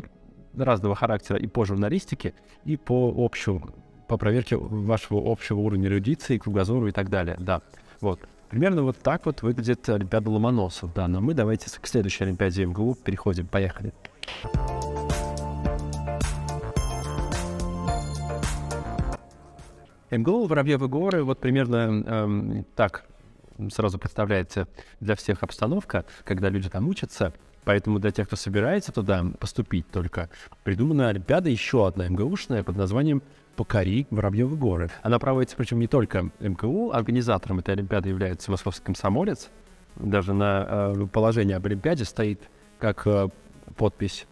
разного 0.57 0.95
характера 0.95 1.39
и 1.39 1.47
по 1.47 1.67
журналистике, 1.67 2.33
и 2.65 2.79
по 2.79 3.13
общему, 3.19 3.69
по 4.09 4.17
проверке 4.17 4.57
вашего 4.57 5.31
общего 5.31 5.59
уровня 5.59 5.89
эрудиции, 5.89 6.39
кругозору 6.39 6.87
и 6.87 6.93
так 6.93 7.11
далее, 7.11 7.37
да. 7.39 7.61
Вот. 8.01 8.21
Примерно 8.51 8.83
вот 8.83 8.99
так 8.99 9.27
вот 9.27 9.43
выглядит 9.43 9.89
Олимпиада 9.89 10.29
Ломоносов, 10.29 10.93
да. 10.93 11.07
Но 11.07 11.21
мы 11.21 11.35
давайте 11.35 11.71
к 11.81 11.87
следующей 11.87 12.25
Олимпиаде 12.25 12.67
МГУ 12.67 12.97
переходим. 12.97 13.47
Поехали. 13.47 13.93
МГУ 20.11 20.47
Воробьевы 20.47 20.89
горы, 20.89 21.23
вот 21.23 21.39
примерно 21.39 22.03
эм, 22.05 22.67
так 22.75 23.05
сразу 23.71 24.01
представляется 24.01 24.67
для 24.99 25.15
всех 25.15 25.45
обстановка, 25.45 26.05
когда 26.25 26.49
люди 26.49 26.69
там 26.69 26.89
учатся. 26.89 27.33
Поэтому 27.63 28.01
для 28.01 28.11
тех, 28.11 28.27
кто 28.27 28.35
собирается 28.35 28.91
туда 28.91 29.25
поступить 29.39 29.89
только, 29.93 30.29
придумана 30.65 31.11
Олимпиада 31.11 31.51
еще 31.51 31.87
одна 31.87 32.09
МГУшная 32.09 32.65
под 32.65 32.77
названием 32.77 33.23
«Покори 33.61 34.07
Воробьевы 34.09 34.57
горы». 34.57 34.91
Она 35.03 35.19
проводится, 35.19 35.55
причем 35.55 35.81
не 35.81 35.87
только 35.87 36.31
МГУ, 36.41 36.93
организатором 36.93 37.59
этой 37.59 37.75
Олимпиады 37.75 38.09
является 38.09 38.51
московский 38.51 38.87
комсомолец. 38.87 39.51
Даже 39.97 40.33
на 40.33 40.95
э, 40.97 41.07
положении 41.13 41.53
об 41.53 41.67
Олимпиаде 41.67 42.07
стоит 42.07 42.41
как 42.79 43.07
э, 43.07 43.29
подпись 43.77 44.27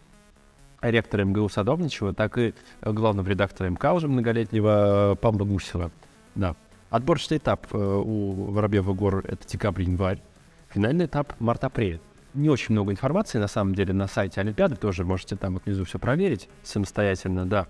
ректора 0.81 1.25
МГУ 1.25 1.47
Садовничева, 1.47 2.15
так 2.15 2.39
и 2.39 2.55
главного 2.81 3.29
редактора 3.29 3.69
МК 3.69 3.93
уже 3.93 4.07
многолетнего 4.07 5.15
Павла 5.21 5.45
Гусева. 5.45 5.91
Да. 6.33 6.55
Отборочный 6.89 7.37
этап 7.37 7.67
э, 7.71 7.77
у 7.77 8.51
Воробьева 8.51 8.93
гор— 8.93 9.23
это 9.27 9.47
декабрь-январь. 9.47 10.23
Финальный 10.69 11.05
этап— 11.05 11.33
март-апрель. 11.39 12.01
Не 12.33 12.49
очень 12.49 12.73
много 12.73 12.91
информации, 12.91 13.37
на 13.37 13.47
самом 13.47 13.75
деле, 13.75 13.93
на 13.93 14.07
сайте 14.07 14.41
Олимпиады. 14.41 14.75
Тоже 14.75 15.05
можете 15.05 15.35
там 15.35 15.53
вот 15.53 15.65
внизу 15.67 15.85
все 15.85 15.99
проверить 15.99 16.49
самостоятельно, 16.63 17.45
да. 17.45 17.67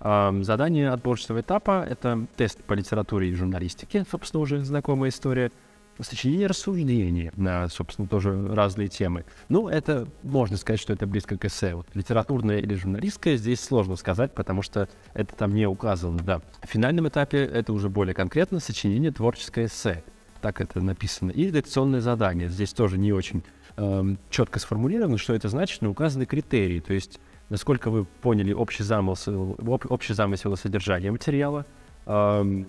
Задание 0.00 0.90
отборочного 0.90 1.40
этапа— 1.40 1.86
это 1.88 2.26
тест 2.36 2.62
по 2.64 2.74
литературе 2.74 3.30
и 3.30 3.34
журналистике, 3.34 4.04
собственно, 4.10 4.42
уже 4.42 4.62
знакомая 4.62 5.10
история— 5.10 5.50
сочинение 6.00 6.46
рассуждений 6.46 7.30
на, 7.36 7.68
собственно, 7.68 8.08
тоже 8.08 8.48
разные 8.52 8.88
темы. 8.88 9.24
Ну, 9.48 9.68
это 9.68 10.08
можно 10.22 10.56
сказать, 10.56 10.80
что 10.80 10.92
это 10.92 11.06
близко 11.06 11.38
к 11.38 11.44
эссе. 11.44 11.74
Вот 11.74 11.86
литературное 11.94 12.58
или 12.58 12.74
журналистское 12.74 13.36
здесь 13.36 13.60
сложно 13.60 13.96
сказать, 13.96 14.32
потому 14.32 14.62
что 14.62 14.88
это 15.12 15.34
там 15.36 15.54
не 15.54 15.66
указано, 15.66 16.18
да. 16.18 16.40
В 16.62 16.66
финальном 16.66 17.08
этапе 17.08 17.44
это 17.44 17.72
уже 17.72 17.88
более 17.88 18.14
конкретно 18.14 18.60
сочинение 18.60 19.12
творческое 19.12 19.66
эссе. 19.66 20.02
Так 20.40 20.60
это 20.60 20.80
написано. 20.80 21.30
И 21.30 21.46
редакционное 21.46 22.00
задание. 22.00 22.48
Здесь 22.48 22.72
тоже 22.72 22.98
не 22.98 23.12
очень 23.12 23.42
эм, 23.76 24.18
четко 24.30 24.58
сформулировано, 24.58 25.16
что 25.16 25.34
это 25.34 25.48
значит, 25.48 25.80
но 25.80 25.90
указаны 25.90 26.26
критерии. 26.26 26.80
То 26.80 26.92
есть, 26.92 27.18
насколько 27.48 27.90
вы 27.90 28.04
поняли 28.04 28.52
общий 28.52 28.82
замысел, 28.82 29.56
общий 29.88 30.14
замысел 30.14 30.52
и 30.54 31.10
материала, 31.10 31.66
эм, 32.06 32.66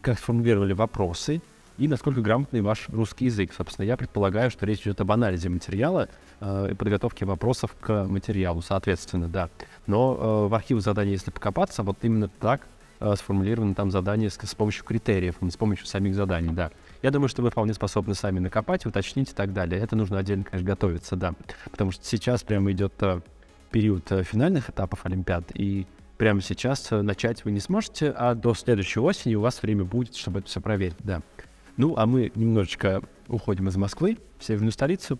как 0.00 0.18
сформулировали 0.18 0.72
вопросы, 0.72 1.40
и 1.78 1.88
насколько 1.88 2.20
грамотный 2.20 2.60
ваш 2.60 2.88
русский 2.90 3.26
язык. 3.26 3.52
Собственно, 3.52 3.86
я 3.86 3.96
предполагаю, 3.96 4.50
что 4.50 4.66
речь 4.66 4.82
идет 4.82 5.00
об 5.00 5.10
анализе 5.10 5.48
материала 5.48 6.08
э, 6.40 6.68
и 6.72 6.74
подготовке 6.74 7.24
вопросов 7.24 7.74
к 7.80 8.04
материалу, 8.04 8.62
соответственно, 8.62 9.28
да. 9.28 9.48
Но 9.86 10.44
э, 10.46 10.48
в 10.48 10.54
архив 10.54 10.80
заданий, 10.80 11.12
если 11.12 11.30
покопаться, 11.30 11.82
вот 11.82 11.98
именно 12.02 12.28
так 12.28 12.66
э, 13.00 13.14
сформулировано 13.16 13.74
там 13.74 13.90
задание 13.90 14.28
с, 14.30 14.34
с 14.34 14.54
помощью 14.54 14.84
критериев, 14.84 15.40
не 15.40 15.50
с 15.50 15.56
помощью 15.56 15.86
самих 15.86 16.14
заданий, 16.14 16.52
да. 16.52 16.70
Я 17.02 17.10
думаю, 17.10 17.28
что 17.28 17.42
вы 17.42 17.50
вполне 17.50 17.74
способны 17.74 18.14
сами 18.14 18.38
накопать, 18.38 18.86
уточнить 18.86 19.30
и 19.30 19.34
так 19.34 19.52
далее. 19.52 19.80
Это 19.80 19.96
нужно 19.96 20.18
отдельно, 20.18 20.44
конечно, 20.44 20.66
готовиться, 20.66 21.16
да. 21.16 21.34
Потому 21.70 21.90
что 21.90 22.04
сейчас 22.04 22.42
прямо 22.42 22.70
идет 22.70 22.92
э, 23.00 23.20
период 23.72 24.12
э, 24.12 24.22
финальных 24.22 24.70
этапов 24.70 25.00
Олимпиад, 25.04 25.50
и 25.54 25.86
прямо 26.18 26.40
сейчас 26.40 26.92
э, 26.92 27.02
начать 27.02 27.44
вы 27.44 27.50
не 27.50 27.58
сможете, 27.58 28.10
а 28.10 28.34
до 28.34 28.54
следующей 28.54 29.00
осени 29.00 29.34
у 29.34 29.40
вас 29.40 29.62
время 29.62 29.84
будет, 29.84 30.14
чтобы 30.14 30.40
это 30.40 30.48
все 30.48 30.60
проверить, 30.60 30.96
да. 31.00 31.22
Ну, 31.76 31.94
а 31.96 32.06
мы 32.06 32.30
немножечко 32.34 33.02
уходим 33.28 33.66
из 33.68 33.76
Москвы 33.76 34.18
в 34.38 34.44
северную 34.44 34.72
столицу. 34.72 35.18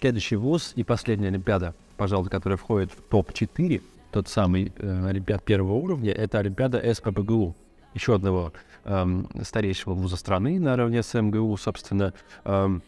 Следующий 0.00 0.36
вуз 0.36 0.72
и 0.76 0.84
последняя 0.84 1.28
Олимпиада, 1.28 1.74
пожалуй, 1.96 2.28
которая 2.28 2.56
входит 2.56 2.92
в 2.92 3.02
топ-4, 3.08 3.82
тот 4.12 4.28
самый 4.28 4.72
э, 4.76 5.06
Олимпиад 5.08 5.42
первого 5.42 5.72
уровня, 5.72 6.12
это 6.12 6.38
Олимпиада 6.38 6.80
СПБГУ, 6.94 7.56
еще 7.94 8.14
одного 8.14 8.52
эм, 8.84 9.28
старейшего 9.42 9.94
вуза 9.94 10.16
страны 10.16 10.60
наравне 10.60 11.02
с 11.02 11.18
МГУ, 11.20 11.56
собственно, 11.56 12.12
эм, 12.44 12.82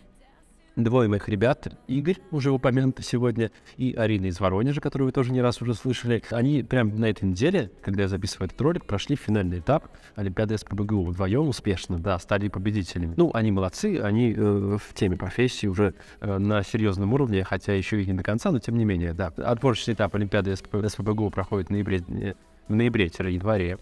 Двое 0.77 1.09
моих 1.09 1.27
ребят, 1.31 1.73
Игорь, 1.87 2.19
уже 2.31 2.51
упомянутый 2.51 3.03
сегодня, 3.03 3.51
и 3.79 3.95
Арина 3.95 4.27
из 4.27 4.41
Воронежа, 4.41 4.83
которую 4.83 5.07
вы 5.07 5.13
тоже 5.13 5.33
не 5.33 5.41
раз 5.41 5.63
уже 5.63 5.73
слышали, 5.73 6.23
они 6.29 6.63
прямо 6.63 6.93
на 6.93 7.07
этой 7.07 7.25
неделе, 7.25 7.71
когда 7.81 8.03
я 8.03 8.09
записываю 8.09 8.49
этот 8.49 8.61
ролик, 8.61 8.85
прошли 8.85 9.17
финальный 9.17 9.61
этап 9.61 9.89
Олимпиады 10.17 10.59
СПБГУ. 10.59 11.07
Вдвоем 11.07 11.49
успешно, 11.49 11.99
да, 11.99 12.19
стали 12.19 12.49
победителями. 12.49 13.15
Ну, 13.17 13.31
они 13.33 13.53
молодцы, 13.53 14.01
они 14.01 14.35
э, 14.37 14.79
в 14.79 14.93
теме 14.93 15.17
профессии 15.17 15.67
уже 15.67 15.95
э, 16.21 16.37
на 16.37 16.63
серьезном 16.63 17.15
уровне, 17.15 17.43
хотя 17.43 17.73
еще 17.73 18.03
и 18.03 18.05
не 18.05 18.13
до 18.13 18.23
конца, 18.23 18.53
но 18.53 18.59
тем 18.59 18.77
не 18.77 18.85
менее, 18.85 19.15
да. 19.15 19.29
Отборочный 19.39 19.95
этап 19.95 20.15
Олимпиады 20.15 20.57
СПБГУ 20.57 21.31
проходит 21.31 21.69
в 21.69 21.71
ноябре, 21.71 22.05
э, 22.07 22.35
в 22.69 22.75
ноябре-январе. 22.75 23.79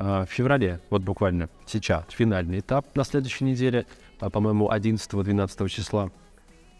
Э, 0.00 0.24
в 0.26 0.32
феврале, 0.32 0.80
вот 0.88 1.02
буквально 1.02 1.50
сейчас, 1.66 2.04
финальный 2.08 2.60
этап 2.60 2.96
на 2.96 3.04
следующей 3.04 3.44
неделе, 3.44 3.86
э, 4.20 4.30
по-моему, 4.30 4.70
11-12 4.70 5.68
числа. 5.68 6.10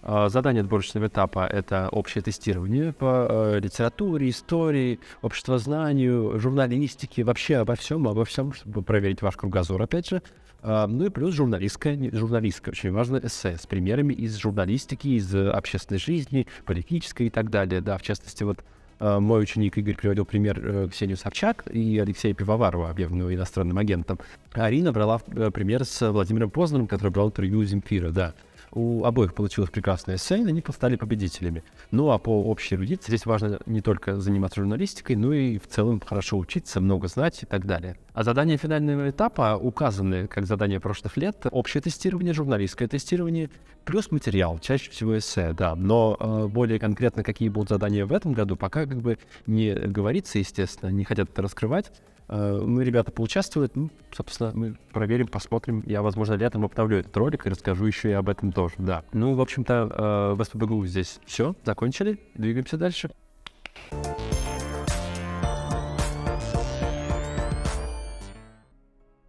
А, 0.03 0.31
задание 0.31 0.62
отборочного 0.62 1.09
этапа— 1.09 1.47
это 1.53 1.91
общее 1.93 2.23
тестирование 2.23 2.95
по 2.95 3.27
э, 3.29 3.61
литературе, 3.61 4.31
истории, 4.31 4.99
обществознанию, 5.21 6.41
журналистике, 6.41 7.23
вообще 7.23 7.57
обо 7.57 7.75
всем, 7.75 8.09
обо 8.09 8.25
всем, 8.25 8.55
чтобы 8.55 8.81
проверить 8.81 9.21
ваш 9.21 9.37
кругозор, 9.37 9.83
опять 9.83 10.09
же. 10.09 10.23
Ну 10.62 11.07
и 11.07 11.09
плюс 11.09 11.35
журналистское, 11.35 12.11
журналистское, 12.12 12.73
очень 12.73 12.93
важно, 12.93 13.17
эссе 13.17 13.57
с 13.57 13.67
примерами 13.67 14.12
из 14.12 14.37
журналистики, 14.37 15.09
из 15.09 15.35
общественной 15.35 15.99
жизни, 15.99 16.47
политической 16.67 17.29
и 17.29 17.31
так 17.31 17.49
далее. 17.49 17.81
Да, 17.81 17.97
в 17.97 18.03
частности, 18.03 18.45
вот 18.45 18.62
мой 19.00 19.42
ученик 19.42 19.78
Игорь 19.78 19.97
приводил 19.97 20.26
пример 20.26 20.61
э, 20.62 20.88
Ксению 20.90 21.16
Собчак 21.16 21.64
и 21.73 21.99
Алексея 21.99 22.35
Пивоварова, 22.35 22.90
объявленного 22.90 23.35
иностранным 23.35 23.78
агентом. 23.78 24.19
Арина 24.52 24.92
брала 24.92 25.21
э, 25.28 25.50
пример 25.50 25.85
с 25.85 26.11
Владимиром 26.11 26.50
Познером, 26.50 26.87
который 26.87 27.11
брал 27.11 27.28
интервью 27.28 27.61
у 27.61 27.64
Земфира, 27.64 28.11
да. 28.11 28.35
У 28.73 29.05
обоих 29.05 29.35
получилось 29.35 29.71
прекрасное 29.71 30.17
эссе, 30.17 30.39
и 30.39 30.47
они 30.47 30.62
стали 30.73 30.97
победителями. 30.97 31.65
Ну 31.91 32.11
а 32.11 32.19
по 32.19 32.43
общей 32.43 32.77
эрудиции 32.77 33.09
здесь 33.09 33.27
важно 33.27 33.59
не 33.67 33.81
только 33.81 34.21
заниматься 34.21 34.61
журналистикой, 34.61 35.17
но 35.17 35.33
и 35.33 35.59
в 35.59 35.67
целом 35.67 36.00
хорошо 36.05 36.39
учиться, 36.39 36.81
много 36.81 37.09
знать 37.09 37.43
и 37.43 37.47
так 37.47 37.67
далее. 37.67 37.97
А 38.12 38.23
задания 38.23 38.57
финального 38.57 39.11
этапа 39.11 39.59
указаны 39.61 40.29
как 40.29 40.47
задания 40.47 40.79
прошлых 40.79 41.17
лет. 41.17 41.47
Общее 41.50 41.81
тестирование, 41.81 42.33
журналистское 42.33 42.87
тестирование, 42.87 43.50
плюс 43.85 44.11
материал, 44.12 44.59
чаще 44.61 44.91
всего 44.91 45.19
эссе, 45.19 45.53
да. 45.53 45.75
Но 45.75 46.17
э, 46.19 46.47
более 46.47 46.79
конкретно, 46.79 47.25
какие 47.25 47.49
будут 47.49 47.71
задания 47.71 48.07
в 48.07 48.12
этом 48.12 48.33
году, 48.33 48.57
пока 48.57 48.87
как 48.87 49.00
бы 49.00 49.19
не 49.47 49.75
говорится, 49.75 50.39
естественно, 50.39 50.91
не 50.91 51.05
хотят 51.05 51.31
это 51.31 51.43
раскрывать. 51.43 51.91
Э, 52.30 52.60
мы, 52.64 52.84
ребята, 52.84 53.10
поучаствуют, 53.10 53.75
ну, 53.75 53.90
собственно, 54.12 54.52
мы 54.54 54.76
проверим, 54.92 55.26
посмотрим. 55.26 55.82
Я, 55.84 56.00
возможно, 56.00 56.34
летом 56.34 56.64
обновлю 56.64 56.99
этот 56.99 57.16
ролик 57.16 57.44
и 57.44 57.50
расскажу 57.50 57.84
еще 57.87 58.10
и 58.10 58.12
об 58.12 58.28
этом 58.28 58.52
тоже, 58.52 58.75
да. 58.78 59.02
Ну, 59.12 59.34
в 59.34 59.40
общем-то, 59.40 59.75
э, 59.75 60.34
в 60.34 60.44
СПБГУ 60.44 60.87
здесь 60.87 61.18
все, 61.26 61.56
закончили, 61.64 62.20
двигаемся 62.34 62.76
дальше. 62.76 63.10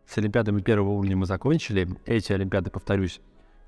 С 0.06 0.18
олимпиадами 0.18 0.62
первого 0.62 0.90
уровня 0.90 1.18
мы 1.18 1.26
закончили. 1.26 1.88
Эти 2.06 2.34
олимпиады, 2.34 2.70
повторюсь, 2.70 3.20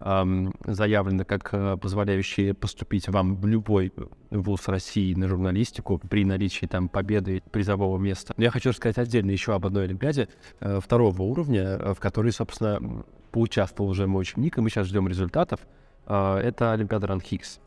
заявлены 0.03 1.24
как 1.24 1.50
э, 1.53 1.77
позволяющие 1.77 2.53
поступить 2.53 3.07
вам 3.07 3.38
в 3.38 3.45
любой 3.45 3.93
вуз 4.31 4.67
России 4.67 5.13
на 5.13 5.29
журналистику 5.29 5.98
при 5.98 6.25
наличии 6.25 6.65
там 6.65 6.89
победы 6.89 7.41
призового 7.51 7.98
места. 7.98 8.33
Но 8.36 8.43
я 8.43 8.51
хочу 8.51 8.72
рассказать 8.72 8.98
отдельно 8.98 9.31
еще 9.31 9.53
об 9.53 9.65
одной 9.65 9.86
Олимпиаде 9.86 10.27
э, 10.60 10.79
второго 10.83 11.22
уровня, 11.22 11.63
э, 11.63 11.93
в 11.93 12.00
которой, 12.01 12.33
собственно, 12.33 13.05
поучаствовал 13.31 13.91
уже 13.91 14.05
мой 14.05 14.24
ученик, 14.24 14.57
и 14.57 14.62
мы 14.62 14.69
сейчас 14.69 14.88
ждем 14.88 15.07
результатов. 15.07 15.62
Это 16.05 16.74
Олимпиада 16.74 17.07
Ранхикс. 17.07 17.60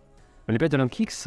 Олимпиада 0.44 0.76
Ранхикс 0.76 1.24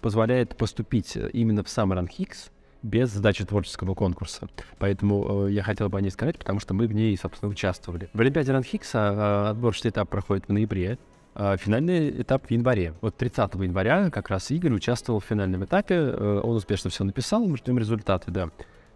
позволяет 0.00 0.56
поступить 0.56 1.16
именно 1.34 1.62
в 1.62 1.68
сам 1.68 1.92
Ранхикс, 1.92 2.50
без 2.82 3.10
задачи 3.10 3.44
творческого 3.44 3.94
конкурса. 3.94 4.48
Поэтому 4.78 5.46
э, 5.46 5.52
я 5.52 5.62
хотел 5.62 5.88
бы 5.88 5.98
о 5.98 6.00
ней 6.00 6.10
сказать, 6.10 6.38
потому 6.38 6.60
что 6.60 6.74
мы 6.74 6.86
в 6.86 6.92
ней, 6.92 7.16
собственно, 7.16 7.50
участвовали. 7.50 8.08
В 8.12 8.20
Олимпиаде 8.20 8.52
Ранхикса 8.52 8.98
э, 8.98 9.50
отборочный 9.50 9.90
этап 9.90 10.08
проходит 10.08 10.46
в 10.46 10.52
ноябре, 10.52 10.98
а 11.34 11.56
финальный 11.56 12.22
этап 12.22 12.46
в 12.46 12.50
январе. 12.50 12.94
Вот 13.00 13.16
30 13.16 13.54
января 13.54 14.10
как 14.10 14.28
раз 14.28 14.50
Игорь 14.50 14.72
участвовал 14.72 15.20
в 15.20 15.24
финальном 15.24 15.64
этапе, 15.64 15.94
э, 15.94 16.40
он 16.42 16.56
успешно 16.56 16.90
все 16.90 17.04
написал, 17.04 17.44
мы 17.44 17.56
ждем 17.56 17.78
результаты, 17.78 18.30
да. 18.30 18.50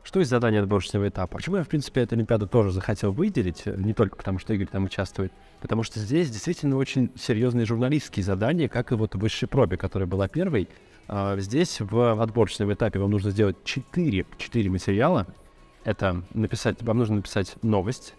Что 0.05 0.21
из 0.21 0.29
задания 0.29 0.61
отборочного 0.61 1.09
этапа? 1.09 1.37
Почему 1.37 1.57
я, 1.57 1.63
в 1.63 1.69
принципе, 1.69 2.01
эту 2.01 2.17
Олимпиаду 2.17 2.49
тоже 2.49 2.73
захотел 2.73 3.13
выделить? 3.13 3.67
Не 3.67 3.95
только 3.95 4.17
потому, 4.17 4.41
что 4.41 4.53
Игорь 4.53 4.67
там 4.67 4.85
участвует, 4.85 5.33
потому 5.61 5.85
что 5.85 6.01
здесь 6.01 6.29
действительно 6.29 6.77
очень 6.77 7.13
серьезные 7.17 7.67
журналистские 7.67 8.25
задания, 8.25 8.69
как 8.69 8.91
и 8.91 8.97
вот 8.97 9.15
в 9.15 9.19
высшей 9.19 9.47
пробе, 9.47 9.77
которая 9.77 10.09
была 10.09 10.27
первой. 10.27 10.69
А, 11.09 11.37
здесь 11.39 11.81
в 11.81 12.23
отборочном 12.23 12.73
этапе 12.73 12.99
вам 12.99 13.11
нужно 13.11 13.31
сделать 13.31 13.57
4, 13.65 14.27
4 14.39 14.71
материала. 14.71 15.27
Это 15.85 16.23
написать, 16.33 16.83
вам 16.83 16.99
нужно 16.99 17.17
написать 17.17 17.57
новость, 17.63 18.15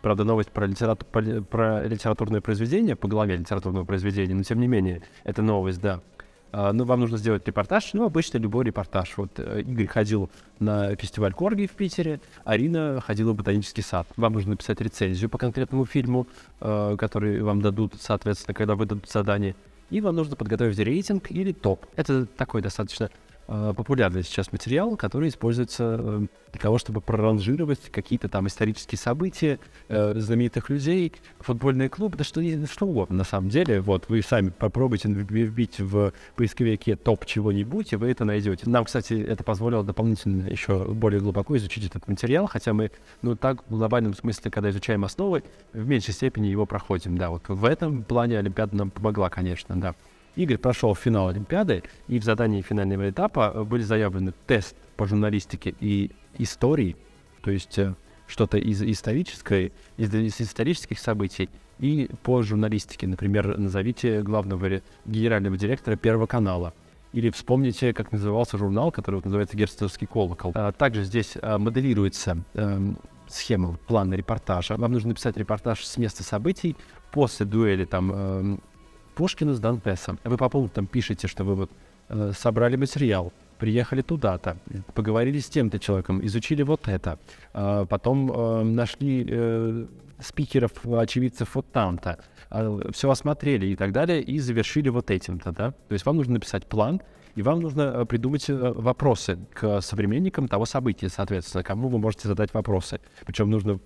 правда, 0.00 0.24
новость 0.24 0.50
про, 0.50 0.66
литерату, 0.66 1.04
про, 1.06 1.42
про 1.42 1.86
литературное 1.86 2.40
произведение, 2.40 2.94
по 2.94 3.08
главе 3.08 3.36
литературного 3.36 3.84
произведения, 3.84 4.34
но 4.34 4.42
тем 4.42 4.60
не 4.60 4.68
менее, 4.68 5.02
это 5.24 5.42
новость, 5.42 5.80
да. 5.80 6.00
А, 6.56 6.72
ну, 6.72 6.84
вам 6.84 7.00
нужно 7.00 7.18
сделать 7.18 7.44
репортаж, 7.48 7.94
ну, 7.94 8.04
обычно 8.04 8.38
любой 8.38 8.64
репортаж. 8.64 9.14
Вот 9.16 9.32
э, 9.38 9.62
Игорь 9.62 9.88
ходил 9.88 10.30
на 10.60 10.94
фестиваль 10.94 11.32
Корги 11.32 11.66
в 11.66 11.72
Питере, 11.72 12.20
Арина 12.44 13.00
ходила 13.00 13.32
в 13.32 13.34
ботанический 13.34 13.82
сад. 13.82 14.06
Вам 14.16 14.34
нужно 14.34 14.52
написать 14.52 14.80
рецензию 14.80 15.28
по 15.28 15.36
конкретному 15.36 15.84
фильму, 15.84 16.28
э, 16.60 16.94
который 16.96 17.42
вам 17.42 17.60
дадут, 17.60 17.94
соответственно, 17.98 18.54
когда 18.54 18.76
вы 18.76 18.86
дадут 18.86 19.10
задание. 19.10 19.56
И 19.90 20.00
вам 20.00 20.16
нужно 20.16 20.36
подготовить 20.36 20.78
рейтинг 20.78 21.30
или 21.30 21.52
топ. 21.52 21.86
Это 21.96 22.26
такой 22.26 22.62
достаточно 22.62 23.10
популярный 23.46 24.22
сейчас 24.22 24.52
материал, 24.52 24.96
который 24.96 25.28
используется 25.28 25.96
э, 25.98 26.26
для 26.52 26.60
того, 26.60 26.78
чтобы 26.78 27.00
проранжировать 27.00 27.80
какие-то 27.90 28.28
там 28.28 28.46
исторические 28.46 28.98
события, 28.98 29.58
э, 29.88 30.14
знаменитых 30.16 30.70
людей, 30.70 31.12
футбольный 31.40 31.88
клуб, 31.88 32.16
да 32.16 32.24
что, 32.24 32.40
что 32.66 32.86
угодно 32.86 33.16
на 33.16 33.24
самом 33.24 33.50
деле. 33.50 33.80
Вот, 33.80 34.08
вы 34.08 34.22
сами 34.22 34.50
попробуйте 34.50 35.08
вбить 35.08 35.80
в 35.80 36.12
поисковике 36.36 36.96
топ 36.96 37.26
чего-нибудь, 37.26 37.92
и 37.92 37.96
вы 37.96 38.10
это 38.10 38.24
найдете. 38.24 38.68
Нам, 38.68 38.84
кстати, 38.84 39.14
это 39.14 39.44
позволило 39.44 39.84
дополнительно 39.84 40.48
еще 40.48 40.84
более 40.84 41.20
глубоко 41.20 41.56
изучить 41.56 41.86
этот 41.86 42.08
материал, 42.08 42.46
хотя 42.46 42.72
мы, 42.72 42.90
ну, 43.22 43.36
так 43.36 43.64
в 43.68 43.76
глобальном 43.76 44.14
смысле, 44.14 44.50
когда 44.50 44.70
изучаем 44.70 45.04
основы, 45.04 45.42
в 45.72 45.86
меньшей 45.86 46.14
степени 46.14 46.46
его 46.46 46.66
проходим, 46.66 47.18
да. 47.18 47.30
Вот 47.30 47.48
в 47.48 47.64
этом 47.64 48.04
плане 48.04 48.38
Олимпиада 48.38 48.76
нам 48.76 48.90
помогла, 48.90 49.28
конечно, 49.28 49.76
да. 49.76 49.94
Игорь 50.36 50.58
прошел 50.58 50.94
финал 50.94 51.28
Олимпиады, 51.28 51.82
и 52.08 52.18
в 52.18 52.24
задании 52.24 52.60
финального 52.62 53.08
этапа 53.10 53.52
э, 53.54 53.62
были 53.62 53.82
заявлены 53.82 54.32
тест 54.46 54.76
по 54.96 55.06
журналистике 55.06 55.74
и 55.80 56.10
истории, 56.38 56.96
то 57.42 57.50
есть 57.50 57.78
э, 57.78 57.94
что-то 58.26 58.58
из 58.58 58.82
исторической, 58.82 59.72
из, 59.96 60.12
из 60.12 60.40
исторических 60.40 60.98
событий, 60.98 61.48
и 61.78 62.08
по 62.22 62.42
журналистике. 62.42 63.06
Например, 63.06 63.58
назовите 63.58 64.22
главного 64.22 64.80
генерального 65.04 65.56
директора 65.56 65.96
Первого 65.96 66.26
канала. 66.26 66.72
Или 67.12 67.30
вспомните, 67.30 67.92
как 67.92 68.10
назывался 68.10 68.58
журнал, 68.58 68.90
который 68.90 69.16
вот 69.16 69.24
называется 69.24 69.56
«Герцогский 69.56 70.06
колокол». 70.06 70.52
А, 70.54 70.72
также 70.72 71.04
здесь 71.04 71.34
а, 71.40 71.58
моделируется 71.58 72.38
а, 72.54 72.80
схема 73.28 73.76
плана 73.86 74.14
репортажа. 74.14 74.76
Вам 74.76 74.92
нужно 74.92 75.10
написать 75.10 75.36
репортаж 75.36 75.84
с 75.84 75.96
места 75.96 76.24
событий 76.24 76.76
после 77.12 77.46
дуэли 77.46 77.84
там 77.84 78.60
Пушкина 79.14 79.54
с 79.54 79.60
Дантесом. 79.60 80.18
Вы 80.24 80.36
по 80.36 80.48
пунктам 80.48 80.86
пишете, 80.86 81.28
что 81.28 81.44
вы 81.44 81.54
вот 81.54 81.70
э, 82.08 82.32
собрали 82.36 82.76
материал, 82.76 83.32
приехали 83.58 84.02
туда-то, 84.02 84.56
поговорили 84.94 85.38
с 85.38 85.48
тем-то 85.48 85.78
человеком, 85.78 86.24
изучили 86.26 86.62
вот 86.62 86.88
это, 86.88 87.18
э, 87.52 87.86
потом 87.88 88.30
э, 88.30 88.62
нашли 88.64 89.26
э, 89.28 89.86
спикеров, 90.20 90.72
очевидцев 90.86 91.54
вот 91.54 91.66
там-то, 91.72 92.18
э, 92.50 92.80
все 92.92 93.10
осмотрели 93.10 93.66
и 93.66 93.76
так 93.76 93.92
далее, 93.92 94.22
и 94.22 94.38
завершили 94.38 94.88
вот 94.88 95.10
этим-то, 95.10 95.52
да. 95.52 95.70
То 95.70 95.92
есть 95.92 96.04
вам 96.06 96.16
нужно 96.16 96.34
написать 96.34 96.66
план, 96.66 97.00
и 97.36 97.42
вам 97.42 97.60
нужно 97.60 97.82
э, 97.82 98.04
придумать 98.04 98.48
э, 98.48 98.54
вопросы 98.54 99.38
к 99.52 99.80
современникам 99.80 100.48
того 100.48 100.66
события, 100.66 101.08
соответственно, 101.08 101.64
кому 101.64 101.88
вы 101.88 101.98
можете 101.98 102.28
задать 102.28 102.54
вопросы. 102.54 103.00
Причем 103.26 103.50
нужно 103.50 103.78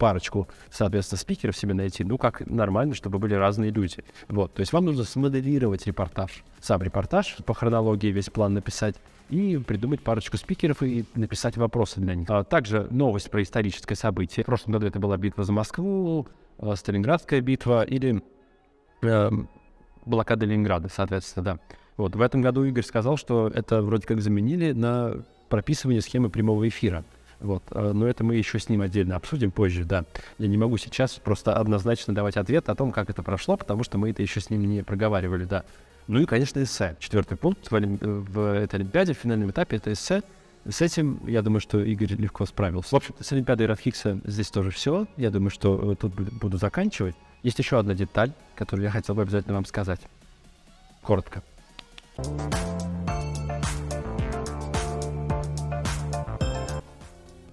парочку, 0.00 0.48
соответственно, 0.70 1.18
спикеров 1.18 1.56
себе 1.56 1.74
найти, 1.74 2.02
ну, 2.04 2.16
как 2.16 2.44
нормально, 2.46 2.94
чтобы 2.94 3.18
были 3.18 3.34
разные 3.34 3.70
люди. 3.70 3.98
Вот, 4.28 4.54
то 4.54 4.60
есть 4.60 4.72
вам 4.72 4.86
нужно 4.86 5.04
смоделировать 5.04 5.86
репортаж, 5.86 6.42
сам 6.58 6.82
репортаж, 6.82 7.36
по 7.44 7.52
хронологии 7.52 8.08
весь 8.08 8.30
план 8.30 8.54
написать, 8.54 8.96
и 9.28 9.58
придумать 9.58 10.02
парочку 10.02 10.38
спикеров 10.38 10.82
и 10.82 11.04
написать 11.14 11.56
вопросы 11.56 12.00
для 12.00 12.14
них. 12.14 12.28
А 12.30 12.42
также 12.42 12.88
новость 12.90 13.30
про 13.30 13.42
историческое 13.42 13.94
событие. 13.94 14.42
В 14.42 14.46
прошлом 14.46 14.72
году 14.72 14.86
это 14.86 14.98
была 14.98 15.16
битва 15.18 15.44
за 15.44 15.52
Москву, 15.52 16.26
э, 16.58 16.74
Сталинградская 16.74 17.40
битва 17.40 17.84
или 17.84 18.24
э, 19.02 19.30
блокада 20.06 20.46
Ленинграда, 20.46 20.88
соответственно, 20.88 21.44
да. 21.44 21.58
Вот, 21.96 22.16
в 22.16 22.22
этом 22.22 22.40
году 22.40 22.64
Игорь 22.64 22.84
сказал, 22.84 23.18
что 23.18 23.48
это 23.54 23.82
вроде 23.82 24.06
как 24.06 24.22
заменили 24.22 24.72
на 24.72 25.22
прописывание 25.50 26.00
схемы 26.00 26.30
прямого 26.30 26.66
эфира. 26.66 27.04
Вот. 27.40 27.62
А, 27.70 27.92
но 27.92 28.06
это 28.06 28.24
мы 28.24 28.36
еще 28.36 28.58
с 28.58 28.68
ним 28.68 28.82
отдельно 28.82 29.16
обсудим 29.16 29.50
позже, 29.50 29.84
да. 29.84 30.04
Я 30.38 30.48
не 30.48 30.56
могу 30.56 30.76
сейчас 30.78 31.14
просто 31.14 31.54
однозначно 31.54 32.14
давать 32.14 32.36
ответ 32.36 32.68
о 32.68 32.74
том, 32.74 32.92
как 32.92 33.10
это 33.10 33.22
прошло, 33.22 33.56
потому 33.56 33.84
что 33.84 33.98
мы 33.98 34.10
это 34.10 34.22
еще 34.22 34.40
с 34.40 34.50
ним 34.50 34.64
не 34.66 34.82
проговаривали, 34.82 35.44
да. 35.44 35.64
Ну 36.06 36.20
и, 36.20 36.26
конечно, 36.26 36.62
эссе. 36.62 36.96
Четвертый 36.98 37.36
пункт 37.36 37.70
в, 37.70 37.78
в 37.78 38.54
этой 38.54 38.76
Олимпиаде, 38.76 39.14
в 39.14 39.18
финальном 39.18 39.50
этапе, 39.50 39.76
это 39.76 39.92
эссе. 39.92 40.22
С 40.68 40.82
этим, 40.82 41.26
я 41.26 41.40
думаю, 41.40 41.60
что 41.60 41.82
Игорь 41.82 42.14
легко 42.16 42.44
справился. 42.44 42.90
В 42.90 42.94
общем 42.94 43.14
с 43.18 43.32
Олимпиадой 43.32 43.66
Рафхикса 43.66 44.20
здесь 44.24 44.50
тоже 44.50 44.70
все. 44.70 45.06
Я 45.16 45.30
думаю, 45.30 45.50
что 45.50 45.92
э, 45.92 45.96
тут 45.96 46.12
буду 46.14 46.58
заканчивать. 46.58 47.14
Есть 47.42 47.58
еще 47.58 47.78
одна 47.78 47.94
деталь, 47.94 48.32
которую 48.54 48.84
я 48.84 48.90
хотел 48.90 49.14
бы 49.14 49.22
обязательно 49.22 49.54
вам 49.54 49.64
сказать. 49.64 50.00
Коротко. 51.02 51.42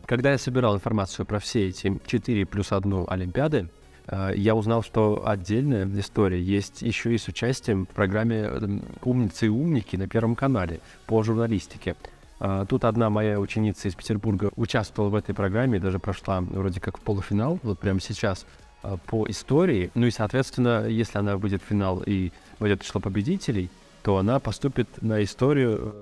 Когда 0.08 0.32
я 0.32 0.38
собирал 0.38 0.74
информацию 0.76 1.26
про 1.26 1.38
все 1.40 1.68
эти 1.68 2.00
4 2.08 2.46
плюс 2.46 2.72
1 2.72 3.08
Олимпиады, 3.10 3.68
э, 4.08 4.32
я 4.38 4.56
узнал, 4.56 4.82
что 4.82 5.28
отдельная 5.28 5.86
история 6.00 6.42
есть 6.42 6.82
еще 6.82 7.14
и 7.14 7.18
с 7.18 7.28
участием 7.28 7.86
в 7.86 7.90
программе 7.90 8.38
эм, 8.38 8.86
«Умницы 9.04 9.48
и 9.48 9.50
умники» 9.50 9.98
на 9.98 10.08
Первом 10.08 10.36
канале 10.36 10.80
по 11.08 11.22
журналистике. 11.24 11.98
Э, 12.40 12.66
тут 12.70 12.86
одна 12.86 13.10
моя 13.10 13.38
ученица 13.38 13.90
из 13.90 13.96
Петербурга 13.96 14.50
участвовала 14.56 15.10
в 15.10 15.16
этой 15.16 15.36
программе, 15.36 15.78
даже 15.78 16.00
прошла 16.00 16.40
вроде 16.40 16.80
как 16.80 17.00
в 17.00 17.02
полуфинал, 17.02 17.60
вот 17.62 17.80
прямо 17.80 18.00
сейчас, 18.00 18.46
э, 18.84 18.96
по 19.08 19.28
истории. 19.28 19.92
Ну 19.94 20.06
и, 20.06 20.12
соответственно, 20.12 20.88
если 20.88 21.18
она 21.18 21.36
выйдет 21.36 21.62
в 21.62 21.66
финал 21.66 22.02
и 22.06 22.32
войдет 22.60 22.82
в 22.82 22.86
число 22.86 23.02
победителей, 23.02 23.70
то 24.04 24.16
она 24.16 24.40
поступит 24.40 24.88
на 25.02 25.22
историю 25.22 25.94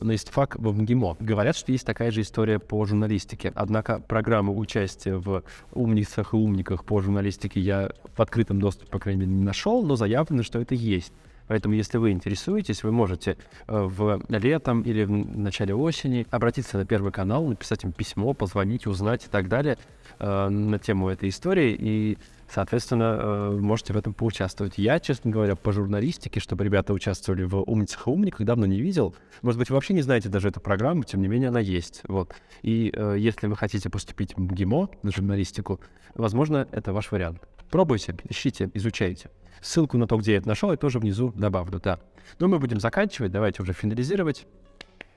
на 0.00 0.14
ИСТФАК 0.14 0.56
в 0.58 0.80
МГИМО. 0.80 1.16
Говорят, 1.20 1.56
что 1.56 1.72
есть 1.72 1.86
такая 1.86 2.10
же 2.10 2.20
история 2.20 2.58
по 2.58 2.84
журналистике. 2.84 3.52
Однако 3.54 4.00
программу 4.00 4.56
участия 4.56 5.16
в 5.16 5.42
умницах 5.72 6.34
и 6.34 6.36
умниках 6.36 6.84
по 6.84 7.00
журналистике 7.00 7.60
я 7.60 7.90
в 8.16 8.20
открытом 8.20 8.60
доступе, 8.60 8.90
по 8.90 8.98
крайней 8.98 9.20
мере, 9.22 9.32
не 9.32 9.44
нашел, 9.44 9.84
но 9.84 9.96
заявлено, 9.96 10.42
что 10.42 10.60
это 10.60 10.74
есть. 10.74 11.12
Поэтому, 11.46 11.74
если 11.74 11.98
вы 11.98 12.10
интересуетесь, 12.10 12.82
вы 12.82 12.92
можете 12.92 13.36
э, 13.66 13.82
в 13.82 14.22
летом 14.28 14.82
или 14.82 15.04
в 15.04 15.10
начале 15.10 15.74
осени 15.74 16.26
обратиться 16.30 16.78
на 16.78 16.86
Первый 16.86 17.12
канал, 17.12 17.46
написать 17.46 17.84
им 17.84 17.92
письмо, 17.92 18.32
позвонить, 18.32 18.86
узнать 18.86 19.26
и 19.26 19.28
так 19.28 19.48
далее 19.48 19.78
э, 20.18 20.48
на 20.48 20.78
тему 20.78 21.08
этой 21.08 21.28
истории. 21.28 21.76
И 21.78 22.18
Соответственно, 22.46 23.18
э, 23.18 23.58
можете 23.58 23.94
в 23.94 23.96
этом 23.96 24.12
поучаствовать. 24.12 24.74
Я, 24.76 25.00
честно 25.00 25.30
говоря, 25.30 25.56
по 25.56 25.72
журналистике, 25.72 26.40
чтобы 26.40 26.62
ребята 26.62 26.92
участвовали 26.92 27.42
в 27.42 27.56
«Умницах 27.62 28.06
и 28.06 28.10
умниках», 28.10 28.46
давно 28.46 28.66
не 28.66 28.80
видел. 28.80 29.16
Может 29.42 29.58
быть, 29.58 29.70
вы 29.70 29.74
вообще 29.74 29.94
не 29.94 30.02
знаете 30.02 30.28
даже 30.28 30.48
эту 30.48 30.60
программу, 30.60 31.04
тем 31.04 31.22
не 31.22 31.26
менее 31.26 31.48
она 31.48 31.58
есть. 31.58 32.02
Вот. 32.06 32.34
И 32.62 32.92
если 33.16 33.46
вы 33.46 33.56
хотите 33.56 33.88
поступить 33.88 34.36
в 34.36 34.40
МГИМО 34.40 34.90
на 35.02 35.10
журналистику, 35.10 35.80
возможно, 36.14 36.68
это 36.70 36.92
ваш 36.92 37.10
вариант. 37.10 37.40
Пробуйте, 37.74 38.14
ищите, 38.28 38.70
изучайте. 38.74 39.30
Ссылку 39.60 39.98
на 39.98 40.06
то, 40.06 40.16
где 40.16 40.34
я 40.34 40.38
это 40.38 40.46
нашел, 40.46 40.70
я 40.70 40.76
тоже 40.76 41.00
внизу 41.00 41.32
добавлю, 41.34 41.80
да. 41.80 41.98
Но 42.38 42.46
мы 42.46 42.60
будем 42.60 42.78
заканчивать, 42.78 43.32
давайте 43.32 43.62
уже 43.62 43.72
финализировать. 43.72 44.46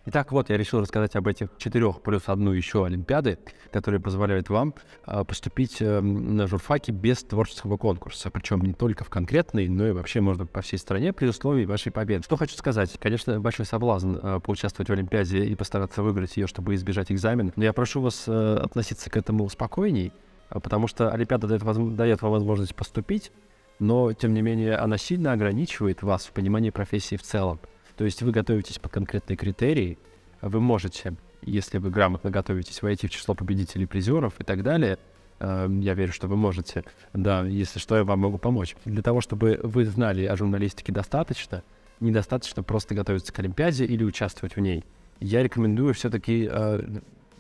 Итак, 0.08 0.32
вот 0.32 0.50
я 0.50 0.58
решил 0.58 0.80
рассказать 0.80 1.16
об 1.16 1.28
этих 1.28 1.50
четырех 1.60 2.02
плюс 2.02 2.24
одну 2.26 2.54
еще 2.54 2.84
Олимпиады, 2.84 3.38
которые 3.72 4.02
позволяют 4.02 4.50
вам 4.50 4.74
э, 5.06 5.24
поступить 5.24 5.78
э, 5.82 6.00
на 6.02 6.48
журфаке 6.48 6.92
без 6.92 7.22
творческого 7.22 7.78
конкурса. 7.78 8.32
Причем 8.32 8.62
не 8.62 8.74
только 8.74 9.04
в 9.04 9.10
конкретный, 9.12 9.68
но 9.68 9.90
и 9.90 9.92
вообще 9.92 10.22
можно 10.22 10.48
по 10.48 10.62
всей 10.62 10.78
стране 10.78 11.14
при 11.14 11.28
условии 11.28 11.66
вашей 11.66 11.92
победы. 11.92 12.24
Что 12.24 12.38
хочу 12.38 12.56
сказать. 12.56 12.98
Конечно, 13.00 13.40
большой 13.40 13.68
соблазн 13.68 14.16
э, 14.16 14.40
поучаствовать 14.40 14.90
в 14.90 14.94
Олимпиаде 14.94 15.46
и 15.46 15.54
постараться 15.54 16.02
выиграть 16.02 16.36
ее, 16.38 16.48
чтобы 16.48 16.74
избежать 16.74 17.12
экзамена. 17.12 17.54
Но 17.56 17.64
я 17.64 17.72
прошу 17.72 18.02
вас 18.02 18.24
э, 18.26 18.56
относиться 18.64 19.12
к 19.12 19.18
этому 19.18 19.48
спокойней, 19.48 20.12
потому 20.50 20.88
что 20.88 21.12
Олимпиада 21.12 21.48
дает, 21.48 21.96
дает 21.96 22.22
вам 22.22 22.32
возможность 22.32 22.76
поступить, 22.76 23.32
но, 23.80 24.14
тем 24.14 24.34
не 24.34 24.42
менее, 24.42 24.76
она 24.76 24.98
сильно 24.98 25.34
ограничивает 25.34 26.02
вас 26.02 26.26
в 26.26 26.32
понимании 26.32 26.70
профессии 26.70 27.16
в 27.16 27.24
целом. 27.24 27.60
То 27.96 28.06
есть 28.06 28.22
вы 28.22 28.32
готовитесь 28.32 28.80
по 28.80 28.90
конкретной 28.90 29.36
критерии, 29.36 29.98
вы 30.42 30.60
можете, 30.60 31.16
если 31.42 31.78
вы 31.78 31.90
грамотно 31.90 32.30
готовитесь, 32.30 32.82
войти 32.82 33.08
в 33.08 33.12
число 33.12 33.36
победителей, 33.36 33.86
призеров 33.86 34.40
и 34.40 34.44
так 34.44 34.64
далее. 34.64 34.98
Эм, 35.40 35.82
я 35.82 35.94
верю, 35.94 36.14
что 36.14 36.28
вы 36.28 36.36
можете. 36.36 36.84
Да, 37.14 37.44
если 37.44 37.80
что, 37.80 37.96
я 37.96 38.04
вам 38.04 38.20
могу 38.20 38.38
помочь. 38.38 38.76
Для 38.86 39.02
того, 39.02 39.22
чтобы 39.22 39.60
вы 39.64 39.86
знали 39.86 40.26
о 40.26 40.36
журналистике 40.36 40.92
достаточно, 40.92 41.64
недостаточно 42.00 42.64
просто 42.64 42.96
готовиться 42.96 43.34
к 43.34 43.40
Олимпиаде 43.40 43.86
или 43.86 44.04
участвовать 44.04 44.56
в 44.56 44.60
ней. 44.60 44.84
Я 45.20 45.42
рекомендую 45.42 45.94
все-таки 45.94 46.48
э, 46.50 46.82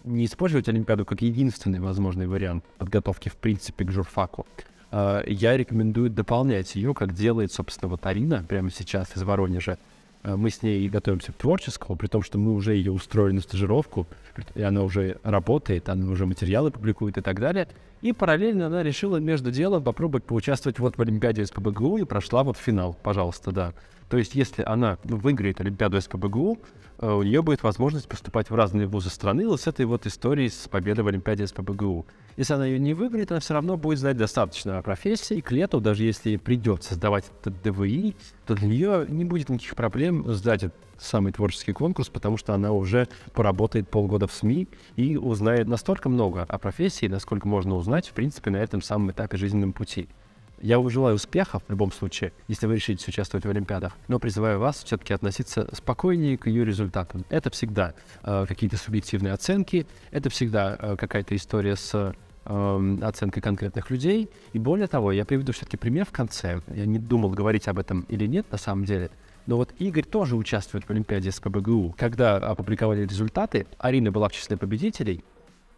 не 0.07 0.25
использовать 0.25 0.67
Олимпиаду 0.69 1.05
как 1.05 1.21
единственный 1.21 1.79
возможный 1.79 2.27
вариант 2.27 2.63
подготовки, 2.77 3.29
в 3.29 3.35
принципе, 3.35 3.85
к 3.85 3.91
журфаку. 3.91 4.45
Э, 4.91 5.23
я 5.27 5.57
рекомендую 5.57 6.09
дополнять 6.09 6.75
ее, 6.75 6.93
как 6.93 7.13
делает, 7.13 7.51
собственно, 7.51 7.89
вот 7.89 8.05
Арина 8.05 8.43
прямо 8.47 8.71
сейчас 8.71 9.15
из 9.15 9.23
Воронежа. 9.23 9.77
Э, 10.23 10.35
мы 10.35 10.49
с 10.49 10.63
ней 10.63 10.87
готовимся 10.89 11.31
к 11.31 11.35
творческому, 11.35 11.97
при 11.97 12.07
том, 12.07 12.21
что 12.21 12.37
мы 12.37 12.53
уже 12.53 12.75
ее 12.75 12.91
устроили 12.91 13.35
на 13.35 13.41
стажировку, 13.41 14.07
и 14.55 14.61
она 14.61 14.83
уже 14.83 15.17
работает, 15.23 15.89
она 15.89 16.09
уже 16.09 16.25
материалы 16.25 16.71
публикует 16.71 17.17
и 17.17 17.21
так 17.21 17.39
далее. 17.39 17.67
И 18.01 18.13
параллельно 18.13 18.67
она 18.67 18.83
решила 18.83 19.17
между 19.17 19.51
делом 19.51 19.83
попробовать 19.83 20.23
поучаствовать 20.23 20.79
вот 20.79 20.97
в 20.97 21.01
Олимпиаде 21.01 21.41
из 21.41 21.51
ПБГУ 21.51 21.97
и 21.97 22.03
прошла 22.03 22.43
вот 22.43 22.57
финал, 22.57 22.95
пожалуйста, 23.01 23.51
да. 23.51 23.73
То 24.09 24.17
есть, 24.17 24.35
если 24.35 24.63
она 24.63 24.97
выиграет 25.03 25.59
Олимпиаду 25.59 25.99
СПБГУ, 25.99 26.59
э, 26.99 27.11
у 27.11 27.23
нее 27.23 27.41
будет 27.41 27.63
возможность 27.63 28.07
поступать 28.07 28.49
в 28.49 28.55
разные 28.55 28.87
вузы 28.87 29.09
страны 29.09 29.47
вот 29.47 29.61
с 29.61 29.67
этой 29.67 29.85
вот 29.85 30.05
историей 30.05 30.49
с 30.49 30.67
победой 30.69 31.03
в 31.03 31.07
Олимпиаде 31.07 31.45
СПБГУ. 31.45 32.05
Если 32.37 32.53
она 32.53 32.65
ее 32.65 32.79
не 32.79 32.93
выиграет, 32.93 33.31
она 33.31 33.41
все 33.41 33.53
равно 33.53 33.75
будет 33.75 33.99
знать 33.99 34.15
достаточно 34.15 34.77
о 34.77 34.81
профессии. 34.81 35.41
К 35.41 35.51
лету, 35.51 35.81
даже 35.81 36.03
если 36.03 36.29
ей 36.29 36.37
придется 36.37 36.95
сдавать 36.95 37.25
этот 37.41 37.61
ДВИ, 37.61 38.15
то 38.45 38.55
для 38.55 38.67
нее 38.67 39.05
не 39.09 39.25
будет 39.25 39.49
никаких 39.49 39.75
проблем 39.75 40.31
сдать 40.31 40.63
этот 40.63 40.77
самый 40.97 41.31
творческий 41.33 41.73
конкурс, 41.73 42.09
потому 42.09 42.37
что 42.37 42.53
она 42.53 42.71
уже 42.71 43.07
поработает 43.33 43.89
полгода 43.89 44.27
в 44.27 44.31
СМИ 44.31 44.67
и 44.95 45.17
узнает 45.17 45.67
настолько 45.67 46.09
много 46.09 46.43
о 46.43 46.57
профессии, 46.57 47.07
насколько 47.07 47.47
можно 47.47 47.75
узнать, 47.75 48.07
в 48.07 48.13
принципе, 48.13 48.51
на 48.51 48.57
этом 48.57 48.81
самом 48.81 49.11
этапе 49.11 49.37
жизненном 49.37 49.73
пути. 49.73 50.07
Я 50.59 50.79
вам 50.79 50.89
желаю 50.89 51.15
успехов 51.15 51.61
в 51.67 51.69
любом 51.69 51.91
случае, 51.91 52.33
если 52.47 52.65
вы 52.65 52.75
решите 52.75 53.05
участвовать 53.07 53.45
в 53.45 53.49
Олимпиадах, 53.49 53.93
но 54.07 54.17
призываю 54.17 54.59
вас 54.59 54.83
все-таки 54.83 55.13
относиться 55.13 55.69
спокойнее 55.71 56.35
к 56.37 56.47
ее 56.47 56.65
результатам. 56.65 57.25
Это 57.29 57.51
всегда 57.51 57.93
э, 58.23 58.45
какие-то 58.47 58.75
субъективные 58.77 59.33
оценки, 59.33 59.85
это 60.09 60.31
всегда 60.31 60.75
э, 60.79 60.95
какая-то 60.95 61.35
история 61.35 61.75
с 61.75 61.93
э, 61.93 62.97
оценкой 63.03 63.43
конкретных 63.43 63.91
людей. 63.91 64.29
И 64.53 64.57
более 64.57 64.87
того, 64.87 65.11
я 65.11 65.25
приведу 65.25 65.51
все-таки 65.53 65.77
пример 65.77 66.05
в 66.05 66.11
конце. 66.11 66.61
Я 66.73 66.87
не 66.87 66.97
думал 66.97 67.29
говорить 67.29 67.67
об 67.67 67.77
этом 67.77 68.01
или 68.09 68.25
нет 68.25 68.51
на 68.51 68.57
самом 68.57 68.85
деле. 68.85 69.11
Но 69.45 69.57
вот 69.57 69.73
Игорь 69.77 70.05
тоже 70.05 70.35
участвует 70.35 70.85
в 70.85 70.89
Олимпиаде 70.89 71.31
с 71.31 71.39
ПБГУ. 71.39 71.95
Когда 71.97 72.37
опубликовали 72.37 73.05
результаты, 73.05 73.67
Арина 73.77 74.11
была 74.11 74.27
в 74.27 74.33
числе 74.33 74.57
победителей, 74.57 75.23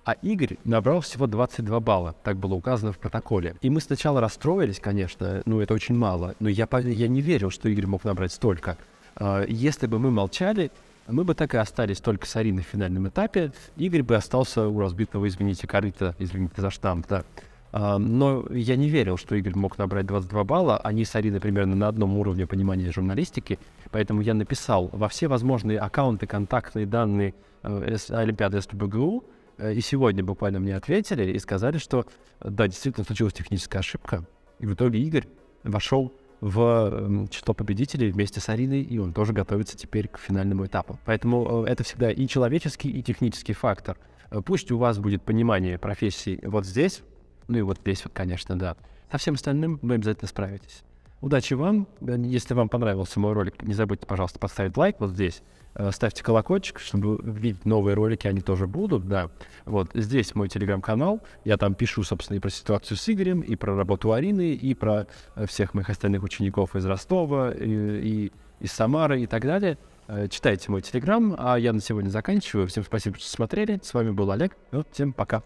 а 0.05 0.13
Игорь 0.21 0.57
набрал 0.63 1.01
всего 1.01 1.27
22 1.27 1.79
балла, 1.79 2.15
так 2.23 2.37
было 2.37 2.53
указано 2.53 2.91
в 2.91 2.97
протоколе. 2.97 3.55
И 3.61 3.69
мы 3.69 3.81
сначала 3.81 4.21
расстроились, 4.21 4.79
конечно, 4.79 5.41
ну 5.45 5.59
это 5.59 5.73
очень 5.73 5.95
мало, 5.95 6.35
но 6.39 6.49
я, 6.49 6.67
я 6.71 7.07
не 7.07 7.21
верил, 7.21 7.49
что 7.49 7.69
Игорь 7.69 7.85
мог 7.85 8.03
набрать 8.03 8.31
столько. 8.31 8.77
А, 9.15 9.45
если 9.45 9.87
бы 9.87 9.99
мы 9.99 10.11
молчали, 10.11 10.71
мы 11.07 11.23
бы 11.23 11.35
так 11.35 11.53
и 11.53 11.57
остались 11.57 11.99
только 11.99 12.27
с 12.27 12.35
Ариной 12.35 12.63
в 12.63 12.67
финальном 12.67 13.07
этапе. 13.07 13.51
Игорь 13.77 14.03
бы 14.03 14.15
остался 14.15 14.67
у 14.67 14.79
разбитого, 14.79 15.27
извините, 15.27 15.67
корыта, 15.67 16.15
извините 16.19 16.61
за 16.61 16.69
штамп, 16.69 17.07
да. 17.07 17.23
А, 17.71 17.97
но 17.97 18.45
я 18.51 18.77
не 18.77 18.89
верил, 18.89 19.17
что 19.17 19.35
Игорь 19.35 19.55
мог 19.55 19.77
набрать 19.77 20.05
22 20.05 20.43
балла. 20.43 20.77
Они 20.77 21.05
с 21.05 21.15
Ариной 21.15 21.39
примерно 21.39 21.75
на 21.75 21.87
одном 21.87 22.17
уровне 22.17 22.47
понимания 22.47 22.91
журналистики. 22.91 23.59
Поэтому 23.91 24.21
я 24.21 24.33
написал 24.33 24.89
во 24.91 25.07
все 25.07 25.27
возможные 25.27 25.79
аккаунты, 25.79 26.25
контактные 26.25 26.85
данные 26.85 27.33
э, 27.63 27.97
Олимпиады 28.09 28.61
СТБГУ, 28.61 29.23
Э, 29.23 29.38
и 29.61 29.81
сегодня 29.81 30.23
буквально 30.23 30.59
мне 30.59 30.75
ответили 30.75 31.31
и 31.31 31.39
сказали, 31.39 31.77
что 31.77 32.05
да, 32.39 32.67
действительно 32.67 33.05
случилась 33.05 33.33
техническая 33.33 33.79
ошибка. 33.79 34.25
И 34.59 34.65
в 34.65 34.73
итоге 34.73 34.99
Игорь 34.99 35.27
вошел 35.63 36.13
в 36.41 36.61
эм, 36.61 37.27
число 37.27 37.53
победителей 37.53 38.11
вместе 38.11 38.39
с 38.39 38.49
Ариной, 38.49 38.81
и 38.81 38.97
он 38.97 39.13
тоже 39.13 39.33
готовится 39.33 39.77
теперь 39.77 40.07
к 40.07 40.17
финальному 40.17 40.65
этапу. 40.65 40.99
Поэтому 41.05 41.65
э, 41.65 41.69
это 41.69 41.83
всегда 41.83 42.11
и 42.11 42.27
человеческий, 42.27 42.89
и 42.89 43.01
технический 43.03 43.53
фактор. 43.53 43.97
Э, 44.31 44.41
пусть 44.41 44.71
у 44.71 44.77
вас 44.77 44.99
будет 44.99 45.21
понимание 45.23 45.77
профессии 45.77 46.39
вот 46.43 46.65
здесь, 46.65 47.01
ну 47.47 47.57
и 47.57 47.61
вот 47.61 47.79
здесь 47.79 48.03
вот, 48.05 48.13
конечно, 48.13 48.57
да. 48.57 48.77
Со 49.11 49.17
всем 49.17 49.33
остальным 49.33 49.79
вы 49.81 49.95
обязательно 49.95 50.27
справитесь. 50.27 50.83
Удачи 51.21 51.53
вам. 51.53 51.87
Если 52.01 52.53
вам 52.53 52.69
понравился 52.69 53.19
мой 53.19 53.33
ролик, 53.33 53.61
не 53.63 53.73
забудьте, 53.73 54.05
пожалуйста, 54.05 54.39
поставить 54.39 54.77
лайк 54.77 54.95
вот 54.99 55.09
здесь. 55.11 55.43
Э, 55.75 55.91
ставьте 55.91 56.23
колокольчик, 56.23 56.79
чтобы 56.79 57.19
видеть 57.21 57.65
новые 57.65 57.93
ролики, 57.93 58.25
они 58.27 58.39
тоже 58.39 58.67
будут, 58.67 59.07
да. 59.07 59.29
Вот 59.65 59.89
здесь 59.93 60.33
мой 60.33 60.47
телеграм-канал, 60.47 61.21
я 61.43 61.57
там 61.57 61.75
пишу, 61.75 62.03
собственно, 62.03 62.37
и 62.37 62.39
про 62.39 62.49
ситуацию 62.49 62.97
с 62.97 63.09
Игорем, 63.09 63.41
и 63.41 63.55
про 63.55 63.75
работу 63.75 64.13
Арины, 64.13 64.53
и 64.53 64.73
про 64.73 65.07
э, 65.35 65.45
всех 65.45 65.73
моих 65.73 65.89
остальных 65.89 66.23
учеников 66.23 66.75
из 66.75 66.85
Ростова, 66.85 67.51
и, 67.51 67.65
и 67.65 68.31
из 68.61 68.71
Самары 68.71 69.21
и 69.21 69.27
так 69.27 69.43
далее. 69.43 69.77
Э, 70.07 70.27
читайте 70.29 70.71
мой 70.71 70.81
телеграм, 70.81 71.35
а 71.37 71.59
я 71.59 71.73
на 71.73 71.81
сегодня 71.81 72.09
заканчиваю. 72.09 72.67
Всем 72.67 72.83
спасибо, 72.83 73.17
что 73.17 73.29
смотрели. 73.29 73.79
С 73.83 73.93
вами 73.93 74.11
был 74.11 74.31
Олег. 74.31 74.55
Вот, 74.71 74.87
всем 74.91 75.11
пока. 75.11 75.43